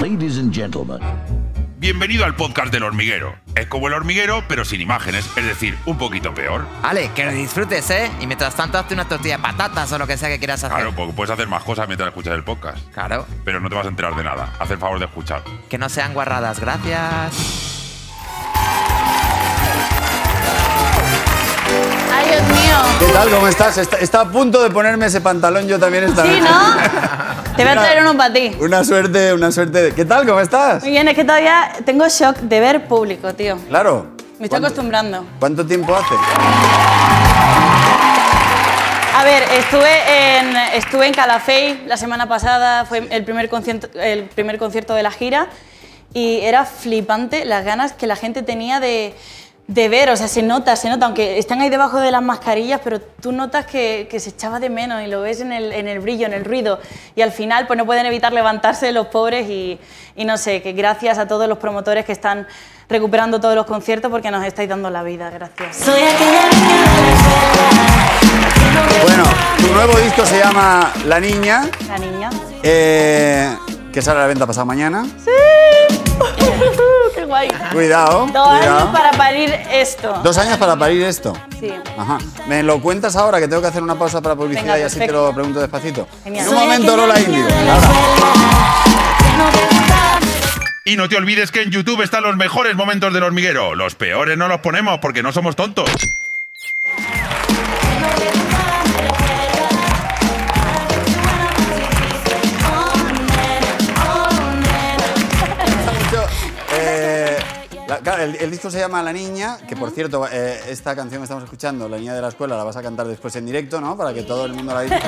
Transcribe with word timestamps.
Ladies 0.00 0.38
and 0.38 0.52
gentlemen. 0.54 0.98
Bienvenido 1.78 2.24
al 2.24 2.34
podcast 2.34 2.72
del 2.72 2.82
hormiguero. 2.82 3.34
Es 3.54 3.66
como 3.66 3.88
el 3.88 3.94
hormiguero, 3.94 4.42
pero 4.48 4.64
sin 4.64 4.80
imágenes, 4.80 5.28
es 5.36 5.44
decir, 5.44 5.76
un 5.86 5.96
poquito 5.96 6.34
peor. 6.34 6.66
Ale, 6.82 7.10
que 7.14 7.24
lo 7.24 7.32
disfrutes, 7.32 7.88
¿eh? 7.90 8.10
Y 8.20 8.26
mientras 8.26 8.54
tanto, 8.54 8.78
hazte 8.78 8.94
una 8.94 9.06
tortilla 9.08 9.36
de 9.36 9.42
patatas 9.42 9.90
o 9.92 9.98
lo 9.98 10.06
que 10.06 10.16
sea 10.16 10.28
que 10.28 10.38
quieras 10.38 10.62
hacer. 10.64 10.76
Claro, 10.76 10.92
porque 10.94 11.12
puedes 11.14 11.30
hacer 11.30 11.46
más 11.48 11.62
cosas 11.64 11.86
mientras 11.86 12.08
escuchas 12.08 12.34
el 12.34 12.42
podcast. 12.44 12.78
Claro. 12.92 13.26
Pero 13.44 13.60
no 13.60 13.68
te 13.68 13.74
vas 13.76 13.86
a 13.86 13.88
enterar 13.88 14.14
de 14.16 14.24
nada. 14.24 14.52
Haz 14.58 14.70
el 14.70 14.78
favor 14.78 14.98
de 14.98 15.06
escuchar. 15.06 15.42
Que 15.68 15.78
no 15.78 15.88
sean 15.88 16.14
guarradas, 16.14 16.58
gracias. 16.60 17.34
Ay, 22.12 22.26
Dios 22.26 22.42
mío. 22.48 22.76
¿Qué 23.00 23.12
tal? 23.12 23.30
¿Cómo 23.30 23.46
estás? 23.48 23.78
Está, 23.78 23.98
está 23.98 24.20
a 24.22 24.28
punto 24.30 24.62
de 24.62 24.70
ponerme 24.70 25.06
ese 25.06 25.20
pantalón 25.20 25.66
yo 25.68 25.78
también 25.78 26.04
esta 26.04 26.24
Sí. 26.24 26.40
¿no? 26.40 26.48
Te 27.58 27.64
voy 27.64 27.72
a 27.72 27.76
traer 27.76 28.02
uno 28.02 28.16
para 28.16 28.32
ti. 28.32 28.52
Una 28.60 28.84
suerte, 28.84 29.34
una 29.34 29.50
suerte. 29.50 29.82
de- 29.82 29.92
¿Qué 29.92 30.04
tal? 30.04 30.24
¿Cómo 30.24 30.38
estás? 30.38 30.80
Muy 30.84 30.92
bien, 30.92 31.08
es 31.08 31.16
que 31.16 31.24
todavía 31.24 31.72
tengo 31.84 32.06
shock 32.08 32.36
de 32.38 32.60
ver 32.60 32.86
público, 32.86 33.34
tío. 33.34 33.58
Claro. 33.68 34.06
Me 34.38 34.44
estoy 34.44 34.48
¿Cuánto- 34.48 34.66
acostumbrando. 34.68 35.26
¿Cuánto 35.40 35.66
tiempo 35.66 35.92
hace? 35.96 36.14
A 39.16 39.24
ver, 39.24 39.42
estuve 39.58 40.38
en, 40.38 40.56
estuve 40.74 41.06
en 41.08 41.12
Calafell 41.14 41.82
la 41.88 41.96
semana 41.96 42.28
pasada, 42.28 42.84
fue 42.84 43.08
el 43.10 43.24
primer, 43.24 43.48
concierto, 43.48 43.88
el 43.98 44.22
primer 44.26 44.56
concierto 44.58 44.94
de 44.94 45.02
la 45.02 45.10
gira 45.10 45.48
y 46.14 46.38
era 46.42 46.64
flipante 46.64 47.44
las 47.44 47.64
ganas 47.64 47.92
que 47.92 48.06
la 48.06 48.14
gente 48.14 48.42
tenía 48.42 48.78
de, 48.78 49.16
de 49.68 49.88
ver, 49.90 50.08
o 50.08 50.16
sea, 50.16 50.28
se 50.28 50.42
nota, 50.42 50.74
se 50.76 50.88
nota, 50.88 51.04
aunque 51.04 51.38
están 51.38 51.60
ahí 51.60 51.68
debajo 51.68 52.00
de 52.00 52.10
las 52.10 52.22
mascarillas, 52.22 52.80
pero 52.82 53.00
tú 53.02 53.32
notas 53.32 53.66
que, 53.66 54.08
que 54.10 54.18
se 54.18 54.30
echaba 54.30 54.58
de 54.60 54.70
menos 54.70 55.02
y 55.02 55.08
lo 55.08 55.20
ves 55.20 55.42
en 55.42 55.52
el, 55.52 55.72
en 55.72 55.86
el 55.86 56.00
brillo, 56.00 56.24
en 56.26 56.32
el 56.32 56.44
ruido 56.46 56.80
y 57.14 57.20
al 57.20 57.32
final 57.32 57.66
pues 57.66 57.76
no 57.76 57.84
pueden 57.84 58.06
evitar 58.06 58.32
levantarse 58.32 58.90
los 58.92 59.08
pobres 59.08 59.46
y, 59.50 59.78
y 60.16 60.24
no 60.24 60.38
sé, 60.38 60.62
que 60.62 60.72
gracias 60.72 61.18
a 61.18 61.28
todos 61.28 61.46
los 61.50 61.58
promotores 61.58 62.06
que 62.06 62.12
están 62.12 62.46
recuperando 62.88 63.38
todos 63.40 63.54
los 63.54 63.66
conciertos 63.66 64.10
porque 64.10 64.30
nos 64.30 64.42
estáis 64.42 64.70
dando 64.70 64.88
la 64.88 65.02
vida, 65.02 65.28
gracias. 65.28 65.76
Bueno, 69.02 69.24
tu 69.58 69.66
nuevo 69.74 69.98
disco 69.98 70.24
se 70.24 70.38
llama 70.38 70.92
La 71.04 71.20
Niña, 71.20 71.68
La 71.88 71.98
niña. 71.98 72.30
eh, 72.62 73.54
que 73.92 74.00
sale 74.00 74.18
a 74.20 74.22
la 74.22 74.28
venta 74.28 74.46
pasado 74.46 74.64
mañana. 74.64 75.06
¡Qué 75.24 75.30
guay! 77.28 77.48
Cuidado, 77.72 78.26
Dos 78.32 78.48
cuidado. 78.58 78.78
años 78.78 78.90
para 78.92 79.10
parir 79.12 79.54
esto. 79.70 80.20
Dos 80.24 80.36
años 80.38 80.58
para 80.58 80.76
parir 80.76 81.02
esto. 81.04 81.32
Sí. 81.60 81.72
Ajá. 81.96 82.18
¿Me 82.48 82.62
lo 82.62 82.80
cuentas 82.80 83.14
ahora 83.16 83.38
que 83.38 83.46
tengo 83.46 83.62
que 83.62 83.68
hacer 83.68 83.82
una 83.82 83.94
pausa 83.96 84.20
para 84.20 84.34
publicidad 84.34 84.62
Venga, 84.64 84.78
y 84.78 84.82
así 84.82 84.98
te 84.98 85.12
lo 85.12 85.32
pregunto 85.32 85.60
despacito? 85.60 86.08
Genial. 86.24 86.46
En 86.46 86.52
un 86.54 86.60
momento, 86.60 86.96
Lola 86.96 87.20
Índigo. 87.20 87.48
Y 90.84 90.96
no 90.96 91.08
te 91.08 91.16
olvides 91.16 91.50
que 91.52 91.62
en 91.62 91.70
YouTube 91.70 92.00
están 92.02 92.22
los 92.22 92.36
mejores 92.36 92.74
momentos 92.74 93.12
del 93.12 93.22
hormiguero. 93.22 93.74
Los 93.74 93.94
peores 93.94 94.38
no 94.38 94.48
los 94.48 94.60
ponemos 94.60 94.98
porque 95.00 95.22
no 95.22 95.32
somos 95.32 95.54
tontos. 95.54 95.90
Claro, 108.08 108.22
el, 108.22 108.36
el 108.36 108.50
disco 108.50 108.70
se 108.70 108.78
llama 108.78 109.02
La 109.02 109.12
Niña, 109.12 109.58
que 109.68 109.76
por 109.76 109.90
cierto, 109.90 110.26
eh, 110.32 110.60
esta 110.68 110.96
canción 110.96 111.20
que 111.20 111.24
estamos 111.24 111.44
escuchando, 111.44 111.88
La 111.88 111.98
Niña 111.98 112.14
de 112.14 112.22
la 112.22 112.28
Escuela, 112.28 112.56
la 112.56 112.64
vas 112.64 112.76
a 112.76 112.82
cantar 112.82 113.06
después 113.06 113.36
en 113.36 113.44
directo, 113.44 113.80
¿no? 113.80 113.96
Para 113.98 114.14
que 114.14 114.22
todo 114.22 114.46
el 114.46 114.54
mundo 114.54 114.72
la 114.72 114.80
disfrute. 114.82 115.06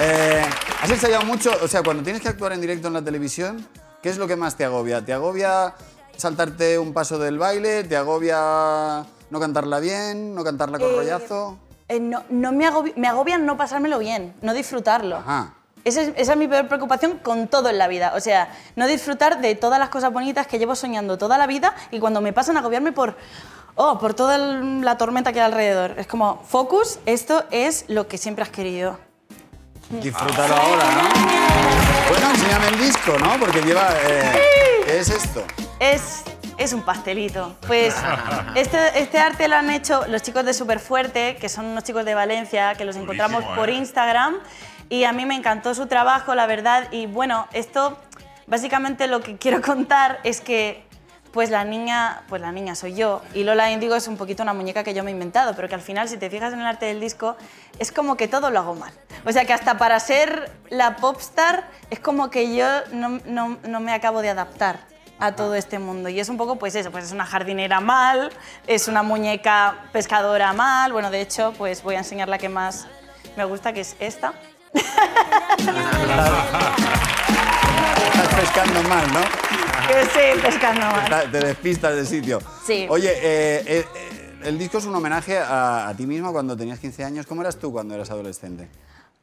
Eh, 0.00 0.44
¿Has 0.82 0.90
ensayado 0.90 1.24
mucho? 1.24 1.50
O 1.62 1.68
sea, 1.68 1.82
cuando 1.82 2.02
tienes 2.02 2.22
que 2.22 2.28
actuar 2.28 2.52
en 2.52 2.60
directo 2.60 2.88
en 2.88 2.94
la 2.94 3.02
televisión, 3.02 3.66
¿qué 4.02 4.08
es 4.08 4.18
lo 4.18 4.28
que 4.28 4.36
más 4.36 4.56
te 4.56 4.64
agobia? 4.64 5.04
¿Te 5.04 5.12
agobia 5.12 5.74
saltarte 6.16 6.78
un 6.78 6.92
paso 6.92 7.18
del 7.18 7.38
baile? 7.38 7.82
¿Te 7.84 7.96
agobia 7.96 9.04
no 9.30 9.40
cantarla 9.40 9.80
bien? 9.80 10.34
¿No 10.34 10.44
cantarla 10.44 10.78
con 10.78 10.90
Eh, 10.90 10.96
rollazo? 10.96 11.58
Eh, 11.88 11.98
no, 11.98 12.22
no 12.30 12.52
me, 12.52 12.66
agobia, 12.66 12.92
me 12.96 13.08
agobia 13.08 13.38
no 13.38 13.56
pasármelo 13.56 13.98
bien, 13.98 14.34
no 14.42 14.54
disfrutarlo. 14.54 15.16
Ajá. 15.16 15.54
Esa 15.84 16.00
es, 16.02 16.12
esa 16.16 16.32
es 16.32 16.38
mi 16.38 16.48
peor 16.48 16.66
preocupación 16.66 17.18
con 17.18 17.46
todo 17.48 17.68
en 17.68 17.76
la 17.78 17.88
vida. 17.88 18.12
O 18.16 18.20
sea, 18.20 18.48
no 18.76 18.86
disfrutar 18.86 19.40
de 19.40 19.54
todas 19.54 19.78
las 19.78 19.90
cosas 19.90 20.12
bonitas 20.12 20.46
que 20.46 20.58
llevo 20.58 20.74
soñando 20.74 21.18
toda 21.18 21.36
la 21.38 21.46
vida 21.46 21.74
y 21.90 22.00
cuando 22.00 22.20
me 22.22 22.32
pasan 22.32 22.56
a 22.56 22.60
agobiarme 22.60 22.92
por, 22.92 23.16
oh, 23.74 23.98
por 23.98 24.14
toda 24.14 24.36
el- 24.36 24.80
la 24.82 24.96
tormenta 24.96 25.32
que 25.32 25.40
hay 25.40 25.46
alrededor. 25.46 25.94
Es 25.98 26.06
como, 26.06 26.42
focus, 26.48 26.98
esto 27.04 27.44
es 27.50 27.84
lo 27.88 28.08
que 28.08 28.16
siempre 28.16 28.42
has 28.42 28.48
querido. 28.50 28.98
Disfrútalo 29.90 30.54
ahora, 30.56 30.84
¿no? 30.84 31.02
Bueno, 32.10 32.30
enséñame 32.30 32.68
el 32.68 32.78
disco, 32.78 33.18
¿no? 33.18 33.38
Porque 33.38 33.60
lleva... 33.60 33.88
eh, 34.08 34.32
¿Qué 34.86 34.98
es 34.98 35.10
esto? 35.10 35.44
Es, 35.78 36.22
es 36.56 36.72
un 36.72 36.82
pastelito. 36.82 37.54
Pues 37.66 37.94
este, 38.54 38.98
este 38.98 39.18
arte 39.18 39.46
lo 39.48 39.56
han 39.56 39.68
hecho 39.70 40.06
los 40.08 40.22
chicos 40.22 40.44
de 40.46 40.54
Superfuerte, 40.54 41.36
que 41.36 41.50
son 41.50 41.66
unos 41.66 41.84
chicos 41.84 42.04
de 42.06 42.14
Valencia, 42.14 42.74
que 42.74 42.86
los 42.86 42.96
encontramos 42.96 43.44
por 43.56 43.68
¿eh? 43.68 43.74
Instagram. 43.74 44.36
Y 44.88 45.04
a 45.04 45.12
mí 45.12 45.24
me 45.26 45.34
encantó 45.34 45.74
su 45.74 45.86
trabajo, 45.86 46.34
la 46.34 46.46
verdad. 46.46 46.88
Y 46.92 47.06
bueno, 47.06 47.46
esto, 47.52 47.98
básicamente 48.46 49.06
lo 49.06 49.20
que 49.20 49.36
quiero 49.38 49.60
contar 49.62 50.20
es 50.24 50.40
que 50.40 50.84
pues 51.32 51.50
la 51.50 51.64
niña, 51.64 52.22
pues 52.28 52.40
la 52.40 52.52
niña 52.52 52.76
soy 52.76 52.94
yo 52.94 53.20
y 53.34 53.42
Lola 53.42 53.68
Índigo 53.72 53.96
es 53.96 54.06
un 54.06 54.16
poquito 54.16 54.44
una 54.44 54.54
muñeca 54.54 54.84
que 54.84 54.94
yo 54.94 55.02
me 55.02 55.10
he 55.10 55.12
inventado, 55.12 55.52
pero 55.56 55.68
que 55.68 55.74
al 55.74 55.80
final 55.80 56.08
si 56.08 56.16
te 56.16 56.30
fijas 56.30 56.52
en 56.52 56.60
el 56.60 56.66
arte 56.66 56.86
del 56.86 57.00
disco 57.00 57.36
es 57.80 57.90
como 57.90 58.16
que 58.16 58.28
todo 58.28 58.50
lo 58.52 58.60
hago 58.60 58.76
mal. 58.76 58.92
O 59.26 59.32
sea 59.32 59.44
que 59.44 59.52
hasta 59.52 59.76
para 59.76 59.98
ser 59.98 60.52
la 60.70 60.94
popstar 60.94 61.64
es 61.90 61.98
como 61.98 62.30
que 62.30 62.54
yo 62.54 62.66
no, 62.92 63.18
no- 63.26 63.58
no 63.66 63.80
me 63.80 63.92
acabo 63.92 64.22
de 64.22 64.30
adaptar 64.30 64.78
a 65.18 65.32
todo 65.34 65.56
este 65.56 65.80
mundo 65.80 66.08
y 66.08 66.20
es 66.20 66.28
un 66.28 66.36
poco 66.36 66.54
pues 66.54 66.76
eso, 66.76 66.92
pues 66.92 67.06
es 67.06 67.10
una 67.10 67.26
jardinera 67.26 67.80
mal, 67.80 68.30
es 68.68 68.86
una 68.86 69.02
muñeca 69.02 69.86
pescadora 69.92 70.52
mal, 70.52 70.92
bueno 70.92 71.10
de 71.10 71.20
hecho 71.20 71.52
pues 71.58 71.82
voy 71.82 71.96
a 71.96 71.98
enseñar 71.98 72.28
la 72.28 72.38
que 72.38 72.48
más 72.48 72.86
me 73.36 73.44
gusta 73.44 73.72
que 73.72 73.80
es 73.80 73.96
esta. 73.98 74.34
Estás 78.12 78.34
pescando 78.36 78.82
mal, 78.88 79.12
¿no? 79.12 79.20
Que 79.86 80.04
sí, 80.06 80.40
pescando 80.42 80.86
mal. 80.86 81.30
Te 81.30 81.38
despistas 81.38 81.94
del 81.94 82.06
sitio. 82.06 82.40
Sí. 82.64 82.86
Oye, 82.88 83.10
eh, 83.10 83.62
eh, 83.66 83.84
eh, 83.94 84.40
el 84.44 84.58
disco 84.58 84.78
es 84.78 84.84
un 84.86 84.94
homenaje 84.94 85.38
a, 85.38 85.88
a 85.88 85.96
ti 85.96 86.06
misma 86.06 86.32
cuando 86.32 86.56
tenías 86.56 86.78
15 86.78 87.04
años. 87.04 87.26
¿Cómo 87.26 87.42
eras 87.42 87.56
tú 87.56 87.72
cuando 87.72 87.94
eras 87.94 88.10
adolescente? 88.10 88.68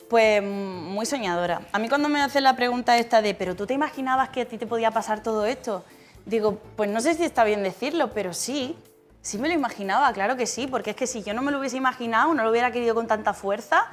Pues 0.09 0.41
mm, 0.41 0.45
muy 0.45 1.05
soñadora. 1.05 1.61
A 1.71 1.79
mí 1.79 1.89
cuando 1.89 2.09
me 2.09 2.21
hacen 2.21 2.43
la 2.43 2.55
pregunta 2.55 2.97
esta 2.97 3.21
de, 3.21 3.33
¿pero 3.33 3.55
tú 3.55 3.65
te 3.65 3.73
imaginabas 3.73 4.29
que 4.29 4.41
a 4.41 4.45
ti 4.45 4.57
te 4.57 4.67
podía 4.67 4.91
pasar 4.91 5.23
todo 5.23 5.45
esto? 5.45 5.83
Digo, 6.25 6.59
pues 6.75 6.89
no 6.89 7.01
sé 7.01 7.15
si 7.15 7.23
está 7.23 7.43
bien 7.43 7.63
decirlo, 7.63 8.11
pero 8.13 8.33
sí. 8.33 8.77
Sí 9.21 9.37
me 9.37 9.47
lo 9.47 9.53
imaginaba, 9.53 10.11
claro 10.13 10.35
que 10.35 10.47
sí, 10.47 10.65
porque 10.65 10.89
es 10.91 10.95
que 10.95 11.05
si 11.05 11.21
yo 11.21 11.35
no 11.35 11.43
me 11.43 11.51
lo 11.51 11.59
hubiese 11.59 11.77
imaginado, 11.77 12.33
no 12.33 12.43
lo 12.43 12.49
hubiera 12.49 12.71
querido 12.71 12.95
con 12.95 13.05
tanta 13.05 13.33
fuerza 13.33 13.85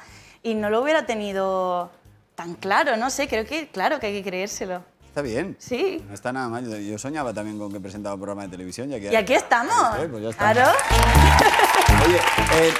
y 0.42 0.54
no 0.54 0.70
lo 0.70 0.82
hubiera 0.82 1.06
tenido 1.06 1.90
tan 2.34 2.54
claro, 2.54 2.96
no 2.96 3.10
sé, 3.10 3.28
creo 3.28 3.44
que 3.44 3.68
claro 3.68 3.98
que 3.98 4.06
hay 4.06 4.22
que 4.22 4.28
creérselo. 4.28 4.82
Está 5.06 5.22
bien. 5.22 5.56
Sí. 5.58 6.04
No 6.06 6.14
está 6.14 6.32
nada 6.32 6.48
mal. 6.48 6.84
Yo, 6.84 6.96
soñaba 6.96 7.34
también 7.34 7.58
con 7.58 7.72
que 7.72 7.80
presentaba 7.80 8.14
un 8.14 8.20
programa 8.20 8.42
de 8.44 8.50
televisión. 8.50 8.88
Ya 8.88 9.00
que 9.00 9.10
Y 9.10 9.16
aquí 9.16 9.34
estamos. 9.34 9.74
estoy, 9.94 10.06
pues 10.06 10.22
ya. 10.22 10.32
Claro. 10.32 10.62
Oye, 12.06 12.20
eh, 12.54 12.74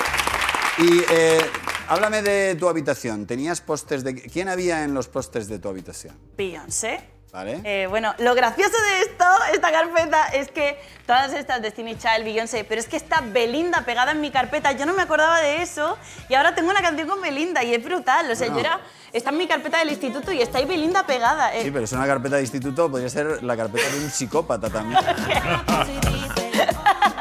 y 0.79 1.01
eh, 1.11 1.41
háblame 1.89 2.23
de 2.23 2.55
tu 2.55 2.69
habitación. 2.69 3.27
¿Tenías 3.27 3.61
pósters 3.61 4.05
de... 4.05 4.15
¿Quién 4.15 4.49
había 4.49 4.85
en 4.85 4.95
los 4.95 5.09
pósters 5.09 5.49
de 5.49 5.59
tu 5.59 5.69
habitación? 5.69 6.17
Beyoncé. 6.37 7.18
¿Vale? 7.33 7.61
Eh, 7.65 7.87
bueno, 7.89 8.15
lo 8.19 8.35
gracioso 8.35 8.73
de 8.73 9.03
esto, 9.03 9.25
esta 9.53 9.71
carpeta, 9.71 10.29
es 10.29 10.49
que 10.51 10.81
todas 11.07 11.33
estas 11.35 11.61
Destiny 11.61 11.97
Child, 11.97 12.25
Beyoncé, 12.25 12.65
pero 12.65 12.81
es 12.81 12.89
que 12.89 12.97
está 12.97 13.21
Belinda 13.21 13.83
pegada 13.83 14.13
en 14.13 14.21
mi 14.21 14.31
carpeta. 14.31 14.73
Yo 14.73 14.87
no 14.87 14.95
me 14.95 15.03
acordaba 15.03 15.39
de 15.41 15.61
eso 15.63 15.99
y 16.31 16.35
ahora 16.35 16.55
tengo 16.55 16.71
una 16.71 16.81
canción 16.81 17.07
con 17.07 17.21
Belinda 17.21 17.63
y 17.63 17.75
es 17.75 17.85
brutal. 17.85 18.31
O 18.31 18.35
sea, 18.35 18.47
yo 18.47 18.55
Bueno. 18.55 18.69
era, 18.69 18.81
está 19.13 19.29
en 19.31 19.37
mi 19.37 19.47
carpeta 19.47 19.79
del 19.79 19.91
instituto 19.91 20.33
y 20.33 20.41
está 20.41 20.57
ahí 20.59 20.65
Belinda 20.65 21.05
pegada. 21.07 21.55
eh. 21.55 21.65
Sí, 21.65 21.71
pero 21.71 21.85
es 21.85 21.93
una 21.93 22.07
carpeta 22.07 22.37
de 22.37 22.43
instituto, 22.43 22.91
podría 22.91 23.11
ser 23.11 23.43
la 23.43 23.57
carpeta 23.57 23.87
de 23.91 23.99
un 24.05 24.11
psicópata 24.11 24.71
también. 24.71 24.99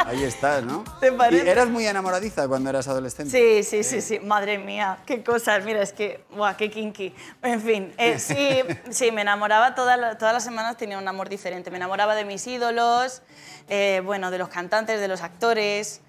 Ahí 0.07 0.24
estás, 0.24 0.63
¿no? 0.63 0.86
¿Te 1.01 1.12
parece? 1.12 1.45
¿Y 1.45 1.50
eras 1.50 1.68
muy 1.68 1.86
enamoradiza 1.86 2.48
cuando 2.48 2.69
eras 2.69 2.88
adolescente? 2.88 3.30
Sí, 3.30 3.63
sí, 3.63 3.83
sí, 3.83 4.01
sí. 4.01 4.19
Madre 4.21 4.57
mía, 4.57 5.00
qué 5.06 5.21
cosas. 5.21 5.65
Mira, 5.65 5.81
es 5.81 5.92
que, 5.92 6.24
guau, 6.33 6.56
qué 6.56 6.71
kinky. 6.71 7.13
En 7.44 7.62
fin, 7.62 7.94
eh, 7.98 8.18
sí, 8.18 8.59
sí, 8.89 9.12
me 9.12 9.21
enamoraba 9.21 9.75
toda 9.75 9.98
la- 9.98 10.18
todas 10.18 10.33
las 10.33 10.45
semanas, 10.45 10.77
tenía 10.77 10.98
un 10.98 11.07
amor 11.09 11.27
diferente. 11.27 11.71
Me 11.71 11.77
enamoraba 11.77 12.15
de 12.15 12.24
mis 12.24 12.48
ídolos, 12.48 13.21
eh, 13.68 14.01
bueno, 14.06 14.31
de 14.31 14.38
los 14.38 14.48
cantantes, 14.48 15.01
de 15.01 15.09
los 15.09 15.21
actores, 15.24 16.00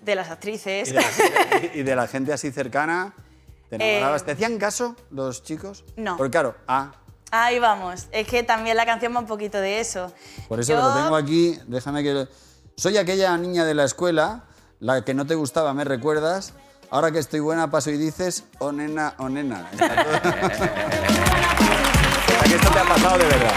de 0.00 0.14
las 0.16 0.28
actrices. 0.30 0.88
¿Y 0.88 0.92
de, 0.92 1.00
la 1.00 1.02
gente, 1.08 1.70
y 1.74 1.82
de 1.84 1.96
la 1.96 2.08
gente 2.08 2.32
así 2.32 2.50
cercana? 2.50 3.14
¿Te 3.70 3.76
enamorabas? 3.76 4.22
Eh, 4.22 4.24
¿Te 4.24 4.32
hacían 4.32 4.58
caso 4.58 4.96
los 5.10 5.44
chicos? 5.44 5.84
no. 5.96 6.16
Porque 6.16 6.32
claro, 6.32 6.56
ah, 6.66 6.90
Ahí 7.34 7.58
vamos. 7.60 8.08
Es 8.12 8.26
que 8.26 8.42
también 8.42 8.76
la 8.76 8.84
canción 8.84 9.14
va 9.14 9.20
un 9.20 9.26
poquito 9.26 9.58
de 9.58 9.78
eso. 9.80 10.12
por 10.48 10.58
eso 10.60 10.72
Yo- 10.74 10.80
lo 10.82 10.92
tengo 10.92 11.14
aquí, 11.16 11.56
déjame 11.68 12.02
que... 12.02 12.26
Soy 12.76 12.96
aquella 12.96 13.36
niña 13.36 13.64
de 13.64 13.74
la 13.74 13.84
escuela, 13.84 14.44
la 14.80 15.04
que 15.04 15.14
no 15.14 15.26
te 15.26 15.34
gustaba, 15.34 15.72
¿me 15.74 15.84
recuerdas? 15.84 16.54
Ahora 16.90 17.10
que 17.10 17.18
estoy 17.18 17.40
buena 17.40 17.70
paso 17.70 17.90
y 17.90 17.96
dices, 17.98 18.44
oh 18.58 18.72
nena, 18.72 19.14
oh 19.18 19.28
nena. 19.28 19.68
Está 19.72 19.94
todo- 22.84 22.94
gustado 22.94 23.18
de 23.18 23.24
verdad. 23.26 23.52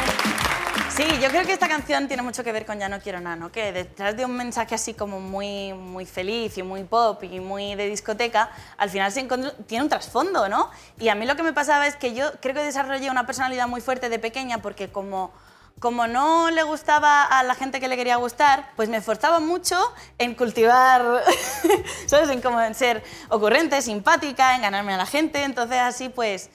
Sí, 0.96 1.04
yo 1.22 1.28
creo 1.30 1.46
que 1.46 1.52
esta 1.52 1.68
canción 1.68 2.08
tiene 2.08 2.24
mucho 2.24 2.42
que 2.44 2.54
ver 2.54 2.66
con 2.66 2.80
Ya 2.80 2.88
no 2.88 3.00
quiero 3.02 3.20
nada, 3.20 3.36
¿no? 3.36 3.52
Que 3.52 3.74
detrás 3.74 4.16
de 4.16 4.24
un 4.24 4.36
mensaje 4.38 4.76
así 4.76 4.94
como 4.94 5.20
muy, 5.20 5.74
muy 5.74 6.06
feliz 6.06 6.58
y 6.58 6.64
muy 6.64 6.84
pop 6.86 7.22
y 7.24 7.42
muy 7.42 7.76
de 7.76 7.88
discoteca, 7.90 8.50
al 8.78 8.90
final 8.90 9.12
se 9.12 9.20
encontró- 9.20 9.52
tiene 9.68 9.84
un 9.84 9.90
trasfondo, 9.90 10.48
¿no? 10.48 10.70
Y 10.98 11.10
a 11.10 11.16
mí 11.16 11.26
lo 11.26 11.36
que 11.36 11.44
me 11.44 11.52
pasaba 11.52 11.88
es 11.88 11.98
que 11.98 12.14
yo 12.14 12.32
creo 12.42 12.54
que 12.56 12.62
desarrollé 12.64 13.10
una 13.12 13.26
personalidad 13.26 13.68
muy 13.68 13.82
fuerte 13.82 14.08
de 14.08 14.20
pequeña 14.20 14.60
porque 14.62 14.90
como, 14.90 15.34
como 15.80 16.07
no 16.07 16.51
le 16.51 16.63
gustaba 16.63 17.24
a 17.24 17.44
la 17.44 17.54
gente 17.54 17.80
que 17.80 17.88
le 17.88 17.98
quería 17.98 18.16
gustar, 18.16 18.72
pues 18.75 18.89
me 18.89 18.98
esforzaba 18.98 19.39
mucho 19.39 19.77
en 20.18 20.33
cultivar, 20.33 21.24
¿sabes? 22.07 22.30
En 22.30 22.42
como 22.42 22.62
en 22.62 22.74
ser 22.75 23.04
ocurrente, 23.30 23.81
simpática, 23.81 24.56
en 24.56 24.62
ganarme 24.62 24.94
a 24.94 24.98
la 24.98 25.06
gente, 25.06 25.44
entonces 25.44 25.80
así 25.80 26.10
pues, 26.10 26.50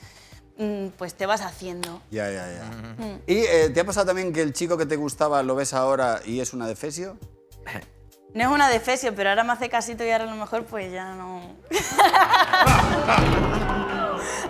mm, 0.57 0.89
pues 0.97 1.15
te 1.15 1.27
vas 1.27 1.43
haciendo. 1.43 2.01
Ya, 2.11 2.31
ya, 2.31 2.47
ya. 2.51 2.65
¿Y 3.27 3.39
eh, 3.41 3.71
te 3.73 3.81
ha 3.81 3.85
pasado 3.85 4.07
también 4.07 4.33
que 4.33 4.41
el 4.41 4.53
chico 4.53 4.79
que 4.79 4.87
te 4.87 4.97
gustaba 4.97 5.43
lo 5.43 5.55
ves 5.55 5.75
ahora 5.75 6.21
y 6.25 6.41
es 6.41 6.53
una 6.55 6.67
defesio? 6.67 7.19
No 8.33 8.43
es 8.45 8.49
una 8.49 8.69
defesio, 8.69 9.13
pero 9.13 9.31
ahora 9.31 9.43
me 9.43 9.53
hace 9.53 9.69
casito 9.69 10.05
y 10.05 10.11
ahora 10.11 10.23
a 10.23 10.29
lo 10.29 10.37
mejor 10.37 10.65
pues 10.65 10.93
ya 10.93 11.15
no... 11.15 11.43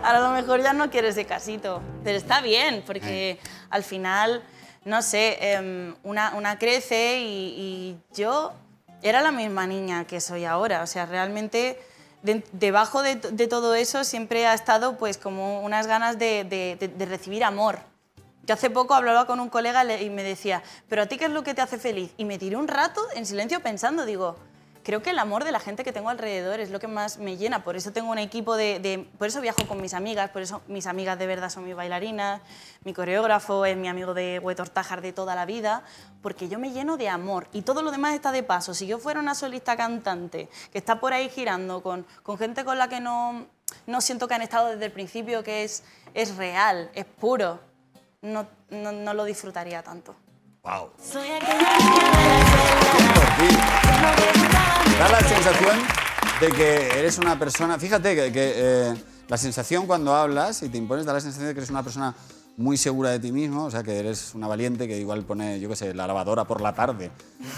ahora 0.02 0.18
a 0.18 0.20
lo 0.20 0.30
mejor 0.32 0.62
ya 0.62 0.74
no 0.74 0.90
quiero 0.90 1.08
ese 1.08 1.24
casito. 1.24 1.80
Pero 2.04 2.18
está 2.18 2.42
bien, 2.42 2.82
porque 2.86 3.38
al 3.70 3.82
final, 3.82 4.42
no 4.84 5.02
sé, 5.02 5.38
em, 5.54 5.94
una, 6.02 6.34
una 6.34 6.58
crece 6.58 7.20
y, 7.20 7.98
yo 8.14 8.52
era 9.02 9.22
la 9.22 9.32
misma 9.32 9.66
niña 9.66 10.06
que 10.06 10.20
soy 10.20 10.44
ahora. 10.44 10.82
O 10.82 10.86
sea, 10.86 11.06
realmente 11.06 11.80
de- 12.22 12.44
debajo 12.52 13.02
de, 13.02 13.16
todo 13.16 13.74
eso 13.74 14.04
siempre 14.04 14.46
ha 14.46 14.54
estado 14.54 14.96
pues 14.96 15.16
como 15.18 15.60
unas 15.62 15.86
ganas 15.86 16.18
de, 16.18 16.44
de- 16.44 17.06
recibir 17.06 17.44
amor. 17.44 17.78
Yo 18.44 18.54
hace 18.54 18.68
poco 18.70 18.94
hablaba 18.94 19.26
con 19.26 19.38
un 19.40 19.48
colega 19.48 19.84
le- 19.84 20.02
y 20.02 20.10
me 20.10 20.22
decía, 20.22 20.62
¿pero 20.88 21.02
a 21.02 21.06
ti 21.06 21.16
qué 21.18 21.26
es 21.26 21.30
lo 21.30 21.42
que 21.44 21.54
te 21.54 21.62
hace 21.62 21.78
feliz? 21.78 22.12
Y 22.16 22.24
me 22.24 22.38
tiré 22.38 22.56
un 22.56 22.68
rato 22.68 23.00
en 23.14 23.24
silencio 23.26 23.60
pensando, 23.60 24.04
digo, 24.04 24.36
creo 24.82 25.02
que 25.02 25.10
el 25.10 25.18
amor 25.18 25.44
de 25.44 25.52
la 25.52 25.60
gente 25.60 25.84
que 25.84 25.92
tengo 25.92 26.08
alrededor 26.08 26.60
es 26.60 26.70
lo 26.70 26.78
que 26.80 26.88
más 26.88 27.18
me 27.18 27.36
llena. 27.36 27.62
Por 27.64 27.76
eso 27.76 27.92
tengo 27.92 28.10
un 28.10 28.18
equipo 28.18 28.56
de, 28.56 28.78
de- 28.80 29.08
Por 29.18 29.28
eso 29.28 29.40
viajo 29.40 29.66
con 29.66 29.80
mis 29.80 29.94
amigas, 29.94 30.30
por 30.30 30.42
eso 30.42 30.62
mis 30.68 30.86
amigas 30.86 31.18
de 31.18 31.26
verdad 31.26 31.50
son 31.50 31.64
mis 31.64 31.74
bailarinas, 31.76 32.40
mi 32.84 32.92
coreógrafo 32.94 33.64
es 33.66 33.76
mi 33.76 33.88
amigo 33.88 34.14
de 34.14 34.38
Huetortájar 34.42 35.00
de 35.02 35.12
toda 35.12 35.34
la 35.34 35.44
vida, 35.46 35.82
porque 36.22 36.48
yo 36.48 36.58
me 36.58 36.72
lleno 36.72 36.96
de 36.96 37.08
amor 37.08 37.46
y 37.52 37.62
todo 37.62 37.82
lo 37.82 37.90
demás 37.90 38.14
está 38.14 38.32
de 38.32 38.42
paso. 38.42 38.74
Si 38.74 38.86
yo 38.86 38.98
fuera 38.98 39.20
una 39.20 39.34
solista 39.34 39.76
cantante 39.76 40.48
que 40.72 40.78
está 40.78 41.00
por 41.00 41.12
ahí 41.12 41.28
girando 41.28 41.82
con, 41.82 42.06
con 42.22 42.38
gente 42.38 42.64
con 42.64 42.78
la 42.78 42.88
que 42.88 43.00
no, 43.00 43.46
no 43.86 44.00
siento 44.00 44.28
que 44.28 44.34
han 44.34 44.42
estado 44.42 44.68
desde 44.68 44.86
el 44.86 44.92
principio, 44.92 45.42
que 45.44 45.64
es, 45.64 45.84
es 46.14 46.36
real, 46.36 46.90
es 46.94 47.04
puro, 47.04 47.60
no, 48.22 48.46
no, 48.70 48.92
no 48.92 49.14
lo 49.14 49.24
disfrutaría 49.24 49.82
tanto. 49.82 50.14
¡Wow! 50.62 50.90
Soy. 51.02 51.28
Da 54.98 55.08
la 55.08 55.20
sensación 55.20 55.78
de 56.40 56.48
que 56.48 56.98
eres 56.98 57.18
una 57.18 57.38
persona. 57.38 57.78
Fíjate 57.78 58.14
que, 58.14 58.32
que, 58.32 58.52
eh, 58.56 58.94
la 59.28 59.36
sensación 59.38 59.86
cuando 59.86 60.14
hablas 60.14 60.62
y 60.62 60.68
te 60.68 60.76
impones 60.76 61.06
da 61.06 61.14
la 61.14 61.20
sensación 61.20 61.48
de 61.48 61.54
que 61.54 61.60
eres 61.60 61.70
una 61.70 61.82
persona 61.82 62.14
muy 62.56 62.76
segura 62.76 63.10
de 63.10 63.20
ti 63.20 63.32
mismo, 63.32 63.64
o 63.64 63.70
sea, 63.70 63.82
que 63.82 63.98
eres 63.98 64.34
una 64.34 64.46
valiente 64.46 64.86
que 64.86 64.98
igual 64.98 65.24
pone, 65.24 65.58
yo 65.60 65.68
qué 65.70 65.76
sé, 65.76 65.94
la 65.94 66.06
lavadora 66.06 66.44
por 66.44 66.60
la 66.60 66.74
tarde, 66.74 67.10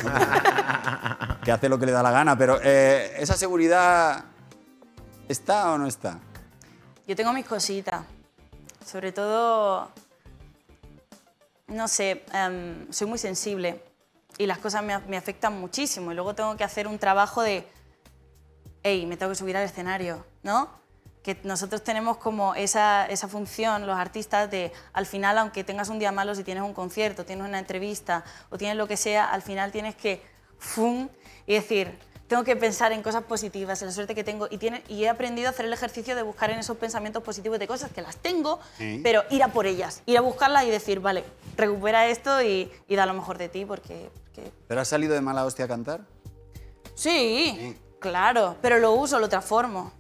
¿no? 0.04 0.10
que 1.44 1.50
hace 1.50 1.68
lo 1.68 1.78
que 1.78 1.86
le 1.86 1.92
da 1.92 2.04
la 2.04 2.12
gana, 2.12 2.38
pero 2.38 2.60
eh, 2.62 3.16
esa 3.18 3.34
seguridad 3.34 4.24
está 5.28 5.72
o 5.72 5.78
no 5.78 5.88
está. 5.88 6.20
Yo 7.08 7.16
tengo 7.16 7.32
mis 7.32 7.46
cositas. 7.46 8.04
Sobre 8.86 9.12
todo, 9.12 9.90
no 11.66 11.88
sé, 11.88 12.24
em, 12.32 12.90
soy 12.92 13.06
muy 13.06 13.18
sensible 13.18 13.82
y 14.38 14.46
las 14.46 14.58
cosas 14.58 14.82
me, 14.82 14.98
me 15.00 15.16
afectan 15.16 15.58
muchísimo. 15.60 16.12
Y 16.12 16.14
luego 16.14 16.34
tengo 16.34 16.56
que 16.56 16.64
hacer 16.64 16.86
un 16.86 16.98
trabajo 16.98 17.42
de, 17.42 17.66
hey, 18.82 19.06
me 19.06 19.16
tengo 19.16 19.30
que 19.30 19.36
subir 19.36 19.56
al 19.56 19.64
escenario, 19.64 20.24
¿no? 20.42 20.70
Que 21.22 21.38
nosotros 21.44 21.84
tenemos 21.84 22.16
como 22.16 22.54
esa, 22.54 23.06
esa 23.06 23.28
función, 23.28 23.86
los 23.86 23.96
artistas, 23.96 24.50
de 24.50 24.72
al 24.92 25.06
final, 25.06 25.38
aunque 25.38 25.62
tengas 25.62 25.88
un 25.88 25.98
día 25.98 26.10
malo, 26.10 26.34
si 26.34 26.42
tienes 26.42 26.64
un 26.64 26.74
concierto, 26.74 27.24
tienes 27.24 27.46
una 27.46 27.58
entrevista 27.58 28.24
o 28.50 28.58
tienes 28.58 28.76
lo 28.76 28.88
que 28.88 28.96
sea, 28.96 29.30
al 29.30 29.42
final 29.42 29.70
tienes 29.70 29.94
que, 29.94 30.22
¡fum! 30.58 31.08
y 31.46 31.54
decir, 31.54 31.98
tengo 32.32 32.44
que 32.44 32.56
pensar 32.56 32.92
en 32.92 33.02
cosas 33.02 33.24
positivas, 33.24 33.82
en 33.82 33.88
la 33.88 33.92
suerte 33.92 34.14
que 34.14 34.24
tengo. 34.24 34.48
Y, 34.50 34.56
tiene, 34.56 34.82
y 34.88 35.04
he 35.04 35.08
aprendido 35.10 35.48
a 35.48 35.50
hacer 35.50 35.66
el 35.66 35.72
ejercicio 35.74 36.16
de 36.16 36.22
buscar 36.22 36.48
en 36.50 36.58
esos 36.60 36.78
pensamientos 36.78 37.22
positivos 37.22 37.58
de 37.58 37.66
cosas 37.66 37.90
que 37.92 38.00
las 38.00 38.16
tengo, 38.16 38.58
Sí. 38.78 39.00
pero 39.04 39.22
ir 39.28 39.42
a 39.42 39.48
por 39.48 39.66
ellas, 39.66 40.02
ir 40.06 40.16
a 40.16 40.22
buscarlas 40.22 40.64
y 40.64 40.70
decir, 40.70 41.00
vale, 41.00 41.24
recupera 41.58 42.06
esto 42.06 42.40
y, 42.42 42.72
y 42.88 42.96
da 42.96 43.04
lo 43.04 43.12
mejor 43.12 43.36
de 43.36 43.50
ti, 43.50 43.66
porque... 43.66 44.08
porque 44.24 44.50
¿Pero 44.66 44.80
has 44.80 44.88
salido 44.88 45.12
de 45.12 45.20
mala 45.20 45.44
hostia 45.44 45.66
a 45.66 45.68
cantar? 45.68 46.00
sí, 46.94 47.76
claro, 48.00 48.56
pero 48.62 48.78
lo 48.78 48.92
uso, 48.92 49.18
lo 49.18 49.28
transformo. 49.28 49.92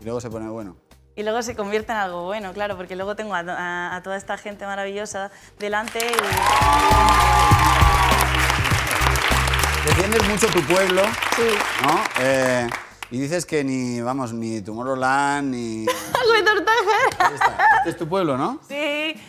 Y 0.00 0.04
luego 0.04 0.20
se 0.20 0.30
pone 0.30 0.48
bueno. 0.48 0.76
Y 1.16 1.24
luego 1.24 1.42
se 1.42 1.56
convierte 1.56 1.90
en 1.90 1.98
algo 1.98 2.24
bueno, 2.26 2.52
claro, 2.52 2.76
porque 2.76 2.94
luego 2.94 3.16
tengo 3.16 3.34
a, 3.34 3.40
a- 3.40 3.96
a 3.96 4.02
toda 4.04 4.16
esta 4.16 4.38
gente 4.38 4.64
maravillosa 4.64 5.32
delante 5.58 5.98
y... 5.98 7.87
Defiendes 9.88 10.28
mucho 10.28 10.46
tu 10.48 10.60
pueblo, 10.66 11.02
Sí. 11.36 11.48
¿no? 11.84 12.00
Eh, 12.20 12.68
y 13.10 13.18
dices 13.18 13.46
que 13.46 13.64
ni, 13.64 14.00
vamos, 14.00 14.32
ni 14.32 14.60
Tomorrowland, 14.60 15.50
ni... 15.50 15.86
Ahí 17.18 17.34
está. 17.34 17.68
Este 17.78 17.90
es 17.90 17.96
tu 17.96 18.08
pueblo, 18.08 18.36
¿no? 18.36 18.60
Sí, 18.68 18.74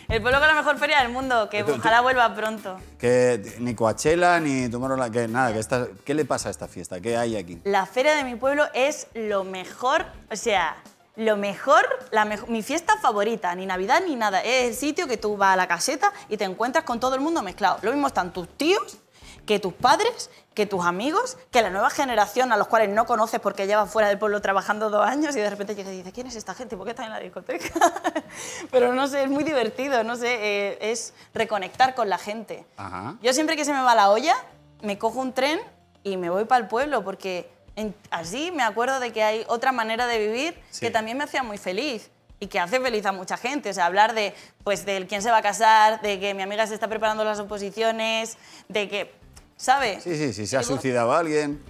el 0.08 0.20
pueblo 0.22 0.38
con 0.38 0.48
la 0.48 0.54
mejor 0.54 0.78
feria 0.78 1.00
del 1.02 1.10
mundo, 1.10 1.48
que 1.50 1.62
ojalá 1.62 2.00
vuelva 2.02 2.34
pronto. 2.34 2.76
Que 2.98 3.56
ni 3.58 3.74
Coachella, 3.74 4.38
ni 4.40 4.68
Tomorrowland, 4.68 5.12
que 5.12 5.28
nada, 5.28 5.52
que 5.52 5.58
esta, 5.58 5.88
¿qué 6.04 6.14
le 6.14 6.24
pasa 6.24 6.48
a 6.48 6.50
esta 6.50 6.68
fiesta? 6.68 7.00
¿Qué 7.00 7.16
hay 7.16 7.36
aquí? 7.36 7.60
La 7.64 7.86
feria 7.86 8.14
de 8.14 8.24
mi 8.24 8.36
pueblo 8.36 8.66
es 8.74 9.06
lo 9.14 9.44
mejor, 9.44 10.04
o 10.30 10.36
sea, 10.36 10.76
lo 11.16 11.36
mejor, 11.36 11.86
la 12.12 12.24
mejo- 12.24 12.46
mi 12.48 12.62
fiesta 12.62 12.96
favorita, 13.00 13.54
ni 13.54 13.66
Navidad 13.66 14.02
ni 14.06 14.14
nada. 14.14 14.40
Es 14.42 14.68
el 14.68 14.74
sitio 14.74 15.06
que 15.08 15.16
tú 15.16 15.36
vas 15.36 15.54
a 15.54 15.56
la 15.56 15.66
caseta 15.68 16.12
y 16.28 16.36
te 16.36 16.44
encuentras 16.44 16.84
con 16.84 17.00
todo 17.00 17.14
el 17.14 17.20
mundo 17.22 17.42
mezclado. 17.42 17.78
Lo 17.82 17.92
mismo 17.92 18.06
están 18.06 18.32
tus 18.32 18.48
tíos, 18.56 18.98
que 19.46 19.58
tus 19.58 19.72
padres, 19.72 20.30
que 20.60 20.66
tus 20.66 20.84
amigos, 20.84 21.38
que 21.50 21.62
la 21.62 21.70
nueva 21.70 21.88
generación 21.88 22.52
a 22.52 22.58
los 22.58 22.66
cuales 22.68 22.90
no 22.90 23.06
conoces 23.06 23.40
porque 23.40 23.66
llevas 23.66 23.90
fuera 23.90 24.08
del 24.08 24.18
pueblo 24.18 24.42
trabajando 24.42 24.90
dos 24.90 25.06
años 25.06 25.34
y 25.34 25.40
de 25.40 25.48
repente 25.48 25.74
llegas 25.74 25.94
y 25.94 25.96
dices, 25.96 26.12
¿quién 26.12 26.26
es 26.26 26.36
esta 26.36 26.54
gente? 26.54 26.76
¿Por 26.76 26.84
qué 26.84 26.90
está 26.90 27.06
en 27.06 27.12
la 27.12 27.18
discoteca? 27.18 27.64
Pero 28.70 28.92
no 28.92 29.08
sé, 29.08 29.22
es 29.24 29.30
muy 29.30 29.42
divertido, 29.42 30.04
no 30.04 30.16
sé, 30.16 30.28
eh, 30.38 30.78
es 30.90 31.14
reconectar 31.32 31.94
con 31.94 32.10
la 32.10 32.18
gente. 32.18 32.66
Ajá. 32.76 33.16
Yo 33.22 33.32
siempre 33.32 33.56
que 33.56 33.64
se 33.64 33.72
me 33.72 33.80
va 33.80 33.94
la 33.94 34.10
olla, 34.10 34.34
me 34.82 34.98
cojo 34.98 35.18
un 35.20 35.32
tren 35.32 35.58
y 36.02 36.18
me 36.18 36.28
voy 36.28 36.44
para 36.44 36.60
el 36.60 36.68
pueblo 36.68 37.02
porque 37.02 37.50
en- 37.76 37.94
así 38.10 38.50
me 38.50 38.62
acuerdo 38.62 39.00
de 39.00 39.14
que 39.14 39.22
hay 39.24 39.44
otra 39.48 39.72
manera 39.72 40.06
de 40.06 40.18
vivir 40.18 40.62
Sí. 40.70 40.80
que 40.80 40.90
también 40.90 41.16
me 41.16 41.24
hacía 41.24 41.42
muy 41.42 41.56
feliz 41.56 42.10
y 42.38 42.48
que 42.48 42.58
hace 42.60 42.80
feliz 42.80 43.04
a 43.06 43.12
mucha 43.12 43.38
gente. 43.38 43.70
O 43.70 43.72
sea, 43.72 43.86
hablar 43.86 44.12
de, 44.14 44.34
pues, 44.64 44.84
del 44.84 45.06
quién 45.06 45.22
se 45.22 45.30
va 45.30 45.38
a 45.38 45.42
casar, 45.42 46.02
de 46.02 46.20
que 46.20 46.34
mi 46.34 46.42
amiga 46.42 46.66
se 46.66 46.74
está 46.74 46.86
preparando 46.88 47.24
las 47.24 47.38
oposiciones, 47.38 48.36
de 48.68 48.88
que, 48.88 49.19
¿sabbe? 49.60 50.00
Sí, 50.00 50.16
sí, 50.16 50.32
sí, 50.32 50.46
se 50.46 50.56
ha 50.56 50.62
suicidado 50.62 51.12
alguien. 51.12 51.60